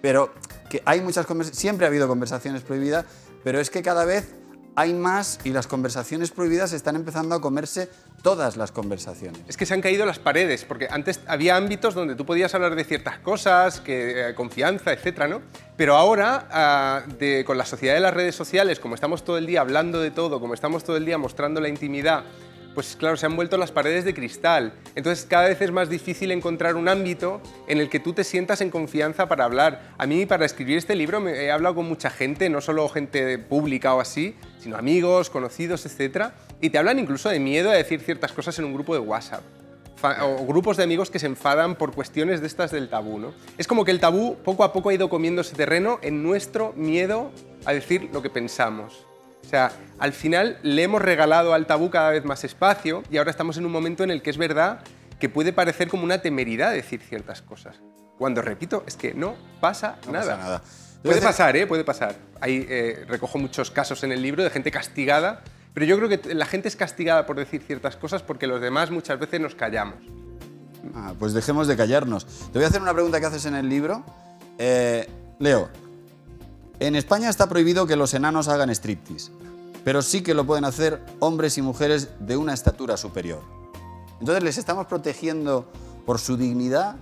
pero 0.00 0.32
que 0.68 0.82
hay 0.84 1.00
muchas 1.00 1.26
siempre 1.52 1.86
ha 1.86 1.88
habido 1.88 2.08
conversaciones 2.08 2.62
prohibidas, 2.62 3.04
pero 3.44 3.60
es 3.60 3.70
que 3.70 3.82
cada 3.82 4.04
vez 4.04 4.34
hay 4.78 4.94
más 4.94 5.40
y 5.42 5.50
las 5.50 5.66
conversaciones 5.66 6.30
prohibidas 6.30 6.72
están 6.72 6.94
empezando 6.94 7.34
a 7.34 7.40
comerse 7.40 7.88
todas 8.22 8.56
las 8.56 8.70
conversaciones. 8.70 9.40
Es 9.48 9.56
que 9.56 9.66
se 9.66 9.74
han 9.74 9.80
caído 9.80 10.06
las 10.06 10.20
paredes, 10.20 10.64
porque 10.64 10.86
antes 10.88 11.18
había 11.26 11.56
ámbitos 11.56 11.94
donde 11.94 12.14
tú 12.14 12.24
podías 12.24 12.54
hablar 12.54 12.76
de 12.76 12.84
ciertas 12.84 13.18
cosas, 13.18 13.80
que, 13.80 14.28
eh, 14.28 14.34
confianza, 14.36 14.92
etcétera, 14.92 15.26
¿no? 15.26 15.42
Pero 15.76 15.96
ahora, 15.96 16.46
ah, 16.52 17.02
con 17.44 17.58
la 17.58 17.64
sociedad 17.64 17.94
de 17.94 18.00
las 18.00 18.14
redes 18.14 18.36
sociales, 18.36 18.78
como 18.78 18.94
estamos 18.94 19.24
todo 19.24 19.36
el 19.36 19.46
día 19.46 19.62
hablando 19.62 20.00
de 20.00 20.12
todo, 20.12 20.38
como 20.38 20.54
estamos 20.54 20.84
todo 20.84 20.96
el 20.96 21.04
día 21.04 21.18
mostrando 21.18 21.60
la 21.60 21.68
intimidad, 21.68 22.22
pues 22.78 22.94
claro, 22.94 23.16
se 23.16 23.26
han 23.26 23.34
vuelto 23.34 23.56
las 23.56 23.72
paredes 23.72 24.04
de 24.04 24.14
cristal. 24.14 24.72
Entonces 24.94 25.26
cada 25.28 25.48
vez 25.48 25.60
es 25.60 25.72
más 25.72 25.90
difícil 25.90 26.30
encontrar 26.30 26.76
un 26.76 26.88
ámbito 26.88 27.40
en 27.66 27.78
el 27.78 27.90
que 27.90 27.98
tú 27.98 28.12
te 28.12 28.22
sientas 28.22 28.60
en 28.60 28.70
confianza 28.70 29.26
para 29.26 29.42
hablar. 29.42 29.94
A 29.98 30.06
mí, 30.06 30.26
para 30.26 30.46
escribir 30.46 30.78
este 30.78 30.94
libro, 30.94 31.18
me 31.18 31.32
he 31.32 31.50
hablado 31.50 31.74
con 31.74 31.88
mucha 31.88 32.08
gente, 32.08 32.48
no 32.48 32.60
solo 32.60 32.88
gente 32.88 33.36
pública 33.36 33.96
o 33.96 34.00
así, 34.00 34.36
sino 34.60 34.76
amigos, 34.76 35.28
conocidos, 35.28 35.86
etcétera, 35.86 36.36
y 36.60 36.70
te 36.70 36.78
hablan 36.78 37.00
incluso 37.00 37.28
de 37.28 37.40
miedo 37.40 37.68
a 37.68 37.74
decir 37.74 37.98
ciertas 37.98 38.30
cosas 38.30 38.56
en 38.60 38.66
un 38.66 38.74
grupo 38.74 38.94
de 38.94 39.00
WhatsApp. 39.00 39.42
O 40.22 40.46
grupos 40.46 40.76
de 40.76 40.84
amigos 40.84 41.10
que 41.10 41.18
se 41.18 41.26
enfadan 41.26 41.74
por 41.74 41.92
cuestiones 41.92 42.40
de 42.40 42.46
estas 42.46 42.70
del 42.70 42.88
tabú. 42.88 43.32
Es 43.58 43.66
como 43.66 43.84
que 43.84 43.90
el 43.90 43.98
tabú 43.98 44.36
poco 44.44 44.62
a 44.62 44.72
poco 44.72 44.90
ha 44.90 44.94
ido 44.94 45.08
comiéndose 45.08 45.56
terreno 45.56 45.98
en 46.00 46.22
nuestro 46.22 46.74
miedo 46.76 47.32
a 47.64 47.72
decir 47.72 48.08
lo 48.12 48.22
que 48.22 48.30
pensamos. 48.30 49.07
O 49.44 49.48
sea, 49.48 49.72
al 49.98 50.12
final 50.12 50.58
le 50.62 50.82
hemos 50.82 51.00
regalado 51.00 51.54
al 51.54 51.66
tabú 51.66 51.90
cada 51.90 52.10
vez 52.10 52.24
más 52.24 52.44
espacio 52.44 53.02
y 53.10 53.16
ahora 53.16 53.30
estamos 53.30 53.56
en 53.56 53.64
un 53.66 53.72
momento 53.72 54.04
en 54.04 54.10
el 54.10 54.20
que 54.22 54.30
es 54.30 54.36
verdad 54.38 54.80
que 55.18 55.28
puede 55.28 55.52
parecer 55.52 55.88
como 55.88 56.04
una 56.04 56.18
temeridad 56.18 56.72
decir 56.72 57.00
ciertas 57.00 57.42
cosas. 57.42 57.80
Cuando 58.18 58.42
repito, 58.42 58.84
es 58.86 58.96
que 58.96 59.14
no 59.14 59.36
pasa 59.60 59.96
No 60.06 60.12
nada. 60.12 60.32
pasa 60.36 60.42
nada. 60.44 60.62
Puede 61.02 61.22
pasar, 61.22 61.56
¿eh? 61.56 61.66
Puede 61.66 61.84
pasar. 61.84 62.16
Ahí 62.40 62.66
eh, 62.68 63.04
recojo 63.08 63.38
muchos 63.38 63.70
casos 63.70 64.02
en 64.04 64.12
el 64.12 64.20
libro 64.20 64.42
de 64.42 64.50
gente 64.50 64.70
castigada, 64.70 65.42
pero 65.72 65.86
yo 65.86 65.96
creo 65.96 66.08
que 66.08 66.34
la 66.34 66.44
gente 66.44 66.66
es 66.68 66.76
castigada 66.76 67.24
por 67.24 67.36
decir 67.36 67.62
ciertas 67.64 67.96
cosas 67.96 68.22
porque 68.22 68.46
los 68.48 68.60
demás 68.60 68.90
muchas 68.90 69.18
veces 69.18 69.40
nos 69.40 69.54
callamos. 69.54 69.96
Ah, 70.94 71.14
pues 71.18 71.32
dejemos 71.32 71.68
de 71.68 71.76
callarnos. 71.76 72.26
Te 72.52 72.58
voy 72.58 72.64
a 72.64 72.68
hacer 72.68 72.82
una 72.82 72.92
pregunta 72.92 73.20
que 73.20 73.26
haces 73.26 73.46
en 73.46 73.54
el 73.54 73.68
libro. 73.68 74.04
Eh, 74.58 75.08
Leo, 75.38 75.68
en 76.80 76.94
España 76.94 77.28
está 77.28 77.48
prohibido 77.48 77.86
que 77.86 77.96
los 77.96 78.14
enanos 78.14 78.48
hagan 78.48 78.70
striptease, 78.70 79.32
pero 79.84 80.02
sí 80.02 80.22
que 80.22 80.34
lo 80.34 80.46
pueden 80.46 80.64
hacer 80.64 81.00
hombres 81.18 81.58
y 81.58 81.62
mujeres 81.62 82.10
de 82.20 82.36
una 82.36 82.54
estatura 82.54 82.96
superior. 82.96 83.42
Entonces, 84.20 84.42
¿les 84.42 84.58
estamos 84.58 84.86
protegiendo 84.86 85.70
por 86.06 86.18
su 86.18 86.36
dignidad 86.36 86.96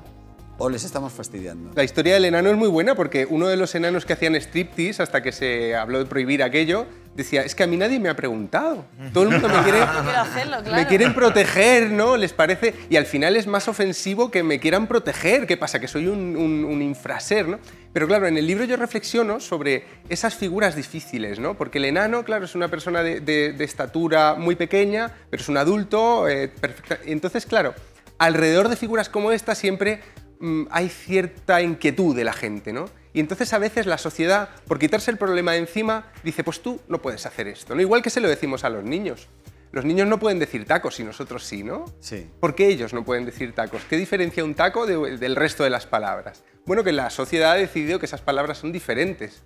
o 0.59 0.69
les 0.69 0.85
estamos 0.85 1.13
fastidiando? 1.13 1.73
La 1.75 1.85
historia 1.85 2.15
del 2.15 2.25
enano 2.25 2.51
es 2.51 2.57
muy 2.57 2.69
buena 2.69 2.95
porque 2.95 3.27
uno 3.29 3.49
de 3.49 3.57
los 3.57 3.75
enanos 3.75 4.05
que 4.05 4.15
hacían 4.15 4.35
striptease, 4.35 5.03
hasta 5.03 5.23
que 5.23 5.33
se 5.33 5.77
habló 5.77 5.99
de 5.99 6.07
prohibir 6.07 6.43
aquello, 6.43 6.87
decía, 7.17 7.43
es 7.43 7.55
que 7.55 7.63
a 7.63 7.67
mí 7.67 7.77
nadie 7.77 7.99
me 7.99 8.09
ha 8.09 8.15
preguntado. 8.17 8.85
Todo 9.13 9.25
el 9.25 9.31
mundo 9.31 9.49
me 9.49 9.63
quiere... 9.63 9.81
Hacerlo, 10.17 10.57
claro. 10.63 10.77
Me 10.77 10.87
quieren 10.87 11.15
proteger, 11.15 11.91
¿no? 11.91 12.17
Les 12.17 12.33
parece. 12.33 12.75
Y 12.91 12.97
al 12.97 13.07
final 13.07 13.37
es 13.37 13.47
más 13.47 13.69
ofensivo 13.69 14.31
que 14.31 14.43
me 14.43 14.61
quieran 14.61 14.87
proteger. 14.87 15.47
¿Qué 15.47 15.57
pasa? 15.57 15.81
Que 15.81 15.89
soy 15.89 16.07
un, 16.07 16.37
un, 16.37 16.65
un 16.65 16.83
infraser, 16.83 17.49
¿no? 17.49 17.59
Pero 17.93 18.07
claro, 18.07 18.27
en 18.27 18.37
el 18.37 18.47
libro 18.47 18.65
yo 18.65 18.77
reflexiono 18.77 19.41
sobre 19.41 19.85
esas 20.09 20.35
figuras 20.35 20.77
difíciles, 20.77 21.39
¿no? 21.39 21.55
Porque 21.57 21.79
el 21.79 21.87
enano, 21.87 22.25
claro, 22.25 22.45
es 22.45 22.55
una 22.55 22.69
persona 22.69 23.03
de, 23.03 23.21
de- 23.21 23.53
de 23.55 23.65
estatura 23.65 24.35
muy 24.35 24.55
pequeña, 24.57 25.11
pero 25.31 25.43
es 25.43 25.49
un 25.49 25.57
adulto, 25.57 26.29
eh, 26.29 26.49
perfecta. 26.49 26.99
Entonces, 27.07 27.47
claro, 27.47 27.75
alrededor 28.19 28.69
de 28.69 28.77
figuras 28.77 29.09
como 29.09 29.33
esta 29.33 29.55
siempre 29.55 30.01
mm, 30.41 30.65
hay 30.71 30.89
cierta 30.91 31.63
inquietud 31.63 32.15
de 32.15 32.25
la 32.25 32.33
gente, 32.35 32.73
¿no? 32.73 32.87
Y 33.17 33.21
entonces 33.21 33.51
a 33.55 33.59
veces 33.59 33.87
la 33.87 33.97
sociedad, 33.97 34.51
por 34.69 34.79
quitarse 34.79 35.11
el 35.11 35.17
problema 35.17 35.53
de 35.53 35.59
encima, 35.59 36.13
dice, 36.23 36.45
pues 36.45 36.61
tú 36.61 36.81
no 36.87 37.01
puedes 37.01 37.25
hacer 37.25 37.49
esto, 37.49 37.75
¿no? 37.75 37.81
Igual 37.81 38.03
que 38.03 38.11
se 38.11 38.21
lo 38.21 38.29
decimos 38.29 38.63
a 38.63 38.69
los 38.69 38.85
niños. 38.85 39.29
Los 39.73 39.87
niños 39.87 40.07
no 40.07 40.19
pueden 40.19 40.39
decir 40.39 40.67
tacos 40.67 41.01
y 41.01 41.05
nosotros 41.05 41.43
sí, 41.43 41.65
¿no? 41.65 41.87
Sí. 41.99 42.29
¿Por 42.41 42.55
qué 42.55 42.67
ellos 42.69 42.93
no 42.93 43.07
pueden 43.07 43.25
decir 43.25 43.55
tacos? 43.55 43.81
¿Qué 43.89 43.97
diferencia 43.97 44.45
un 44.45 44.55
taco 44.55 44.87
de- 44.87 45.17
del 45.17 45.35
resto 45.35 45.65
de 45.65 45.71
las 45.71 45.87
palabras? 45.87 46.45
Bueno, 46.67 46.85
que 46.85 46.93
la 46.93 47.09
sociedad 47.09 47.53
ha 47.53 47.55
decidido 47.55 47.99
que 47.99 48.05
esas 48.05 48.21
palabras 48.21 48.59
son 48.59 48.71
diferentes. 48.71 49.43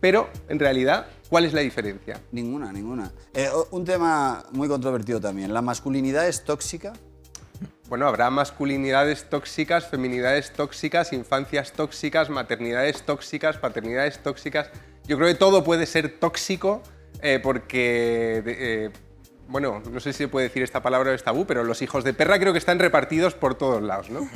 Pero, 0.00 0.28
en 0.50 0.58
realidad, 0.58 1.06
¿cuál 1.30 1.46
es 1.46 1.54
la 1.54 1.62
diferencia? 1.62 2.20
Ninguna, 2.30 2.74
ninguna. 2.74 3.10
Eh, 3.32 3.48
un 3.70 3.86
tema 3.86 4.44
muy 4.52 4.68
controvertido 4.68 5.18
también. 5.18 5.54
¿La 5.54 5.62
masculinidad 5.62 6.28
es 6.28 6.44
tóxica? 6.44 6.92
Bueno, 7.88 8.06
habrá 8.06 8.30
masculinidades 8.30 9.28
tóxicas, 9.28 9.86
feminidades 9.86 10.52
tóxicas, 10.52 11.12
infancias 11.12 11.72
tóxicas, 11.72 12.30
maternidades 12.30 13.02
tóxicas, 13.02 13.58
paternidades 13.58 14.22
tóxicas. 14.22 14.70
Yo 15.06 15.18
creo 15.18 15.28
que 15.28 15.34
todo 15.34 15.62
puede 15.64 15.84
ser 15.84 16.18
tóxico 16.18 16.82
eh, 17.20 17.40
porque, 17.42 18.42
eh, 18.46 18.90
bueno, 19.48 19.82
no 19.90 20.00
sé 20.00 20.12
si 20.14 20.18
se 20.18 20.28
puede 20.28 20.48
decir 20.48 20.62
esta 20.62 20.82
palabra 20.82 21.10
o 21.10 21.14
es 21.14 21.22
tabú, 21.22 21.46
pero 21.46 21.62
los 21.62 21.82
hijos 21.82 22.04
de 22.04 22.14
perra 22.14 22.38
creo 22.38 22.52
que 22.52 22.58
están 22.58 22.78
repartidos 22.78 23.34
por 23.34 23.54
todos 23.54 23.82
lados, 23.82 24.08
¿no? 24.08 24.28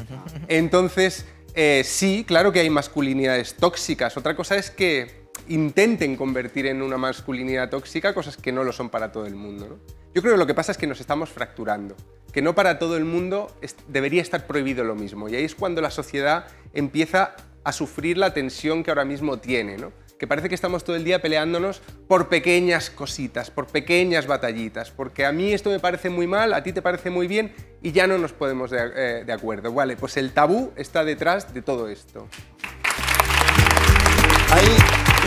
Entonces, 0.49 1.25
eh, 1.55 1.83
sí, 1.85 2.25
claro 2.29 2.53
que 2.53 2.61
hay 2.61 2.71
masculinidades 2.71 3.55
tóxicas. 3.55 4.17
Otra 4.19 4.37
cosa 4.37 4.57
es 4.57 4.71
que 4.71 5.27
intenten 5.49 6.17
convertir 6.17 6.67
en 6.67 6.83
una 6.83 6.99
masculinidad 6.99 7.71
tóxica 7.71 8.13
cosas 8.13 8.37
que 8.37 8.53
no 8.53 8.63
lo 8.63 8.73
son 8.73 8.91
para 8.91 9.11
todo 9.11 9.27
el 9.27 9.35
mundo. 9.35 9.81
Yo 10.15 10.21
creo 10.23 10.35
que 10.35 10.39
lo 10.39 10.47
que 10.47 10.55
pasa 10.55 10.73
es 10.73 10.79
que 10.79 10.87
nos 10.87 11.01
estamos 11.01 11.31
fracturando, 11.31 11.97
que 12.33 12.43
no 12.43 12.55
para 12.55 12.79
todo 12.79 12.97
el 12.97 13.05
mundo 13.05 13.51
debería 13.89 14.23
estar 14.23 14.47
prohibido 14.47 14.85
lo 14.85 14.95
mismo. 14.95 15.29
Y 15.29 15.37
ahí 15.37 15.45
es 15.45 15.55
cuando 15.55 15.81
la 15.81 15.91
sociedad 15.91 16.47
empieza 16.73 17.37
a 17.65 17.73
sufrir 17.73 18.19
la 18.19 18.33
tensión 18.33 18.83
que 18.83 18.91
ahora 18.91 19.05
mismo 19.05 19.39
tiene, 19.39 19.77
que 20.19 20.27
parece 20.27 20.49
que 20.49 20.55
estamos 20.55 20.85
todo 20.85 20.97
el 20.97 21.05
día 21.05 21.23
peleándonos 21.23 21.81
por 22.09 22.29
pequeñas 22.29 22.91
cositas, 22.91 23.51
por 23.51 23.67
pequeñas 23.67 24.27
batallitas, 24.27 24.91
porque 24.91 25.25
a 25.25 25.33
mí 25.33 25.53
esto 25.53 25.71
me 25.71 25.79
parece 25.79 26.11
muy 26.11 26.27
mal, 26.27 26.55
a 26.55 26.63
ti 26.63 26.73
te 26.73 26.83
parece 26.83 27.11
muy 27.11 27.29
bien 27.29 27.55
y 27.83 27.93
ya 27.93 28.07
no 28.07 28.19
nos 28.19 28.33
podemos 28.33 28.71
de, 28.71 28.79
eh, 28.97 29.33
acuerdo. 29.33 29.73
Vale, 29.73 29.97
pues 29.97 30.17
el 30.17 30.33
tabú 30.33 30.73
está 30.77 31.05
detrás 31.05 31.55
de 31.55 31.63
todo 31.63 31.89
esto. 31.89 32.27
Hay 34.51 34.67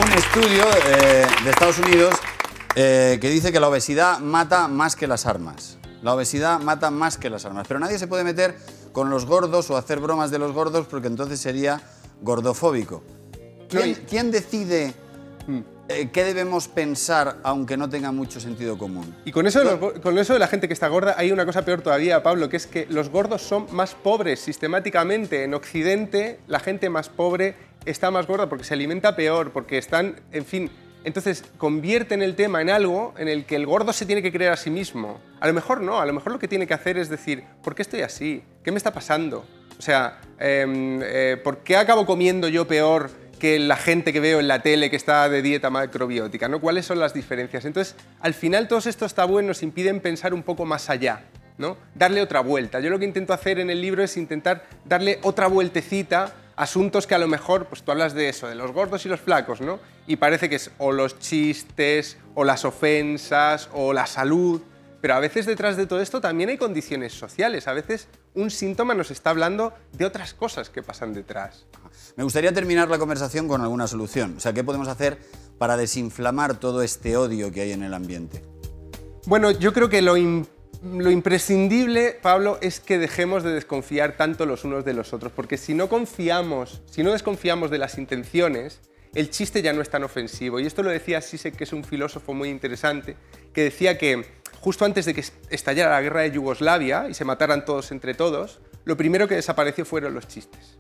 un 0.04 0.12
estudio 0.18 0.66
eh, 0.88 1.26
de 1.44 1.50
Estados 1.50 1.80
Unidos 1.80 2.16
eh, 2.76 3.18
que 3.22 3.30
dice 3.30 3.52
que 3.52 3.60
la 3.60 3.70
obesidad 3.70 4.20
mata 4.20 4.68
más 4.68 4.96
que 4.96 5.08
las 5.08 5.26
armas. 5.26 5.78
La 6.02 6.14
obesidad 6.16 6.60
mata 6.60 6.90
más 6.92 7.18
que 7.18 7.30
las 7.30 7.46
armas. 7.46 7.68
Pero 7.68 7.80
nadie 7.80 8.00
se 8.00 8.08
puede 8.08 8.24
meter 8.24 8.56
con 8.92 9.10
los 9.10 9.26
gordos 9.26 9.70
o 9.70 9.78
hacer 9.78 10.00
bromas 10.00 10.32
de 10.32 10.40
los 10.40 10.52
gordos 10.52 10.88
porque 10.88 11.08
entonces 11.08 11.40
sería 11.40 11.82
gordofóbico. 12.22 13.04
¿Quién, 14.10 14.32
decide 14.32 14.94
eh, 15.88 16.10
qué 16.12 16.24
debemos 16.26 16.68
pensar 16.68 17.38
aunque 17.44 17.78
no 17.78 17.90
tenga 17.90 18.12
mucho 18.12 18.40
sentido 18.40 18.78
común? 18.78 19.16
Y 19.24 19.32
con 19.32 19.48
eso, 19.48 19.60
de 19.60 19.66
los 19.66 19.80
go- 19.80 19.94
con 20.02 20.18
eso 20.18 20.34
de 20.34 20.40
la 20.40 20.48
gente 20.48 20.68
que 20.68 20.74
está 20.74 20.88
gorda, 20.90 21.16
hay 21.18 21.32
una 21.32 21.46
cosa 21.46 21.64
peor 21.64 21.82
todavía, 21.82 22.22
Pablo, 22.22 22.50
que 22.50 22.58
es 22.58 22.68
que 22.68 22.86
los 22.90 23.10
gordos 23.10 23.42
son 23.42 23.68
más 23.72 23.96
pobres 23.96 24.40
sistemáticamente. 24.42 25.44
En 25.46 25.54
Occidente, 25.54 26.40
la 26.48 26.60
gente 26.60 26.90
más 26.90 27.08
pobre 27.10 27.56
está 27.86 28.12
más 28.12 28.28
gorda 28.28 28.50
porque 28.50 28.66
se 28.66 28.74
alimenta 28.74 29.16
peor, 29.16 29.52
porque 29.52 29.78
están, 29.78 30.20
en 30.34 30.46
fin, 30.46 30.70
Entonces 31.04 31.44
convierten 31.58 32.22
el 32.22 32.36
tema 32.36 32.62
en 32.62 32.70
algo 32.70 33.14
en 33.18 33.28
el 33.28 33.46
que 33.46 33.56
el 33.56 33.66
gordo 33.66 33.92
se 33.94 34.06
tiene 34.06 34.22
que 34.22 34.32
creer 34.32 34.52
a 34.52 34.58
sí 34.58 34.70
mismo. 34.70 35.20
A 35.40 35.48
lo 35.48 35.54
mejor 35.54 35.82
no, 35.82 36.00
a 36.00 36.06
lo 36.06 36.14
mejor 36.14 36.32
lo 36.32 36.40
que 36.40 36.48
tiene 36.48 36.68
que 36.68 36.74
hacer 36.74 36.98
es 36.98 37.10
decir, 37.10 37.44
¿por 37.64 37.74
qué 37.74 37.82
estoy 37.82 38.02
así? 38.02 38.44
¿Qué 38.64 38.72
me 38.72 38.78
está 38.78 38.94
pasando? 38.94 39.46
O 39.78 39.82
sea, 39.82 40.22
em, 40.40 41.00
eh, 41.04 41.38
¿por 41.44 41.60
qué 41.60 41.76
acabo 41.76 42.06
comiendo 42.06 42.48
yo 42.48 42.68
peor 42.68 43.10
que 43.40 43.58
la 43.58 43.76
gente 43.76 44.14
que 44.14 44.20
veo 44.20 44.40
en 44.40 44.48
la 44.48 44.62
tele 44.62 44.92
que 44.92 44.96
está 44.96 45.28
de 45.28 45.42
dieta 45.42 45.72
macrobiótica? 45.72 46.48
¿no? 46.48 46.62
¿Cuáles 46.62 46.86
son 46.86 47.00
las 47.00 47.16
diferencias? 47.16 47.66
Entonces, 47.66 47.96
al 48.20 48.36
final 48.36 48.68
todos 48.68 48.86
estos 48.86 49.16
tabúes 49.16 49.44
nos 49.44 49.64
impiden 49.64 50.00
pensar 50.00 50.36
un 50.36 50.44
poco 50.44 50.66
más 50.66 50.90
allá. 50.90 51.24
¿no? 51.58 51.78
Darle 51.96 52.22
otra 52.22 52.42
vuelta. 52.42 52.80
Yo 52.80 52.90
lo 52.90 53.00
que 53.00 53.06
intento 53.06 53.34
hacer 53.34 53.60
en 53.60 53.70
el 53.70 53.82
libro 53.82 54.04
es 54.04 54.18
intentar 54.18 54.66
darle 54.86 55.20
otra 55.22 55.48
vueltecita 55.48 56.34
asuntos 56.62 57.08
que 57.08 57.16
a 57.16 57.18
lo 57.18 57.28
mejor, 57.28 57.66
pues 57.66 57.84
tú 57.84 57.92
hablas 57.92 58.14
de 58.14 58.30
eso, 58.30 58.48
de 58.48 58.56
los 58.56 58.72
gordos 58.72 59.06
y 59.06 59.10
los 59.10 59.20
flacos, 59.20 59.62
¿no? 59.62 59.80
Y 60.08 60.18
parece 60.18 60.50
que 60.50 60.56
es 60.56 60.72
o 60.78 60.92
los 60.92 61.18
chistes, 61.20 62.18
o 62.36 62.44
las 62.44 62.66
ofensas, 62.66 63.70
o 63.74 63.94
la 63.94 64.06
salud. 64.06 64.62
Pero 65.02 65.16
a 65.16 65.20
veces 65.20 65.48
detrás 65.48 65.78
de 65.78 65.88
todo 65.88 66.00
esto 66.00 66.22
también 66.22 66.50
hay 66.50 66.58
condiciones 66.58 67.14
sociales. 67.14 67.68
A 67.68 67.74
veces 67.74 68.08
un 68.36 68.52
síntoma 68.52 68.94
nos 68.94 69.10
está 69.10 69.32
hablando 69.32 69.74
de 69.94 70.06
otras 70.06 70.36
cosas 70.36 70.70
que 70.70 70.84
pasan 70.84 71.14
detrás. 71.14 71.66
Me 72.16 72.24
gustaría 72.24 72.54
terminar 72.54 72.88
la 72.90 73.00
conversación 73.00 73.48
con 73.48 73.62
alguna 73.62 73.88
solución. 73.88 74.36
O 74.38 74.40
sea, 74.40 74.54
¿qué 74.54 74.64
podemos 74.64 74.88
hacer 74.88 75.18
para 75.58 75.76
desinflamar 75.78 76.60
todo 76.60 76.84
este 76.84 77.18
odio 77.18 77.52
que 77.52 77.62
hay 77.62 77.72
en 77.72 77.82
el 77.82 77.96
ambiente? 77.96 78.44
Bueno, 79.26 79.50
yo 79.50 79.74
creo 79.74 79.90
que 79.90 80.02
lo, 80.04 80.18
im- 80.18 80.46
lo 80.84 81.12
imprescindible, 81.12 82.18
Pablo, 82.22 82.58
es 82.62 82.80
que 82.80 82.98
dejemos 82.98 83.44
de 83.44 83.54
desconfiar 83.54 84.18
tanto 84.18 84.46
los 84.46 84.64
unos 84.64 84.84
de 84.84 84.94
los 84.94 85.14
otros, 85.14 85.32
porque 85.32 85.58
si 85.58 85.74
no 85.74 85.90
confiamos, 85.90 86.82
si 86.90 87.04
no 87.04 87.12
desconfiamos 87.12 87.70
de 87.70 87.78
las 87.78 87.98
intenciones, 87.98 88.82
el 89.14 89.30
chiste 89.30 89.62
ya 89.62 89.74
no 89.74 89.82
es 89.82 89.90
tan 89.90 90.04
ofensivo. 90.04 90.60
Y 90.60 90.66
esto 90.66 90.84
lo 90.84 90.90
decía 90.90 91.22
Sisek, 91.22 91.56
que 91.56 91.66
es 91.66 91.74
un 91.74 91.84
filósofo 91.84 92.34
muy 92.34 92.50
interesante, 92.50 93.16
que 93.54 93.64
decía 93.64 93.98
que 93.98 94.26
justo 94.60 94.86
antes 94.86 95.06
de 95.06 95.14
que 95.14 95.24
estallara 95.50 95.92
la 95.92 96.02
guerra 96.02 96.22
de 96.22 96.32
Yugoslavia 96.32 97.08
y 97.10 97.14
se 97.14 97.26
mataran 97.26 97.66
todos 97.66 97.92
entre 97.92 98.14
todos, 98.14 98.60
lo 98.86 98.98
primero 98.98 99.28
que 99.28 99.36
desapareció 99.36 99.86
fueron 99.86 100.14
los 100.14 100.28
chistes. 100.28 100.78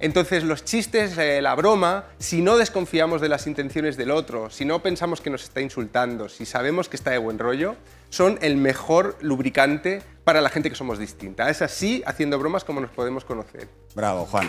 Entonces 0.00 0.44
los 0.44 0.64
chistes, 0.64 1.18
eh, 1.18 1.42
la 1.42 1.54
broma, 1.56 2.04
si 2.18 2.40
no 2.40 2.56
desconfiamos 2.56 3.20
de 3.20 3.28
las 3.28 3.46
intenciones 3.48 3.96
del 3.96 4.12
otro, 4.12 4.48
si 4.50 4.64
no 4.64 4.80
pensamos 4.80 5.20
que 5.20 5.28
nos 5.30 5.42
está 5.42 5.60
insultando, 5.60 6.28
si 6.28 6.46
sabemos 6.46 6.88
que 6.88 6.96
está 6.96 7.10
de 7.10 7.18
buen 7.18 7.38
rollo, 7.38 7.74
son 8.10 8.38
el 8.40 8.56
mejor 8.56 9.16
lubricante 9.20 10.02
para 10.24 10.40
la 10.40 10.50
gente 10.50 10.70
que 10.70 10.76
somos 10.76 10.98
distinta. 10.98 11.50
Es 11.50 11.62
así, 11.62 12.02
haciendo 12.06 12.38
bromas, 12.38 12.62
como 12.62 12.80
nos 12.80 12.90
podemos 12.90 13.24
conocer. 13.24 13.68
Bravo, 13.94 14.24
Juan. 14.26 14.48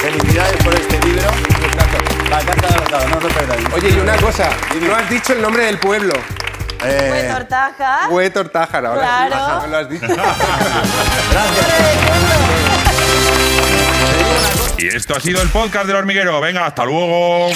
Felicidades 0.00 0.56
por 0.64 0.74
este 0.74 0.98
libro. 1.06 1.28
Adelantado, 2.32 3.08
no 3.08 3.16
os 3.18 3.22
lo 3.24 3.28
perdáis. 3.28 3.66
Oye, 3.74 3.90
y 3.90 3.98
una 4.00 4.16
cosa, 4.16 4.48
no 4.80 4.94
has 4.94 5.10
dicho 5.10 5.34
el 5.34 5.42
nombre 5.42 5.64
del 5.66 5.78
pueblo. 5.78 6.14
Eh, 6.84 7.28
tortaja. 7.34 8.08
Hue 8.08 8.30
Tortájara, 8.30 8.88
ahora 8.90 9.02
sí, 9.02 9.08
Claro. 9.26 9.62
me 9.62 9.68
lo 9.68 9.76
has 9.78 9.90
dicho. 9.90 10.06
Y 14.78 14.86
esto 14.86 15.16
ha 15.16 15.20
sido 15.20 15.42
el 15.42 15.48
podcast 15.48 15.86
del 15.86 15.96
hormiguero. 15.96 16.40
Venga, 16.40 16.66
hasta 16.66 16.84
luego. 16.84 17.50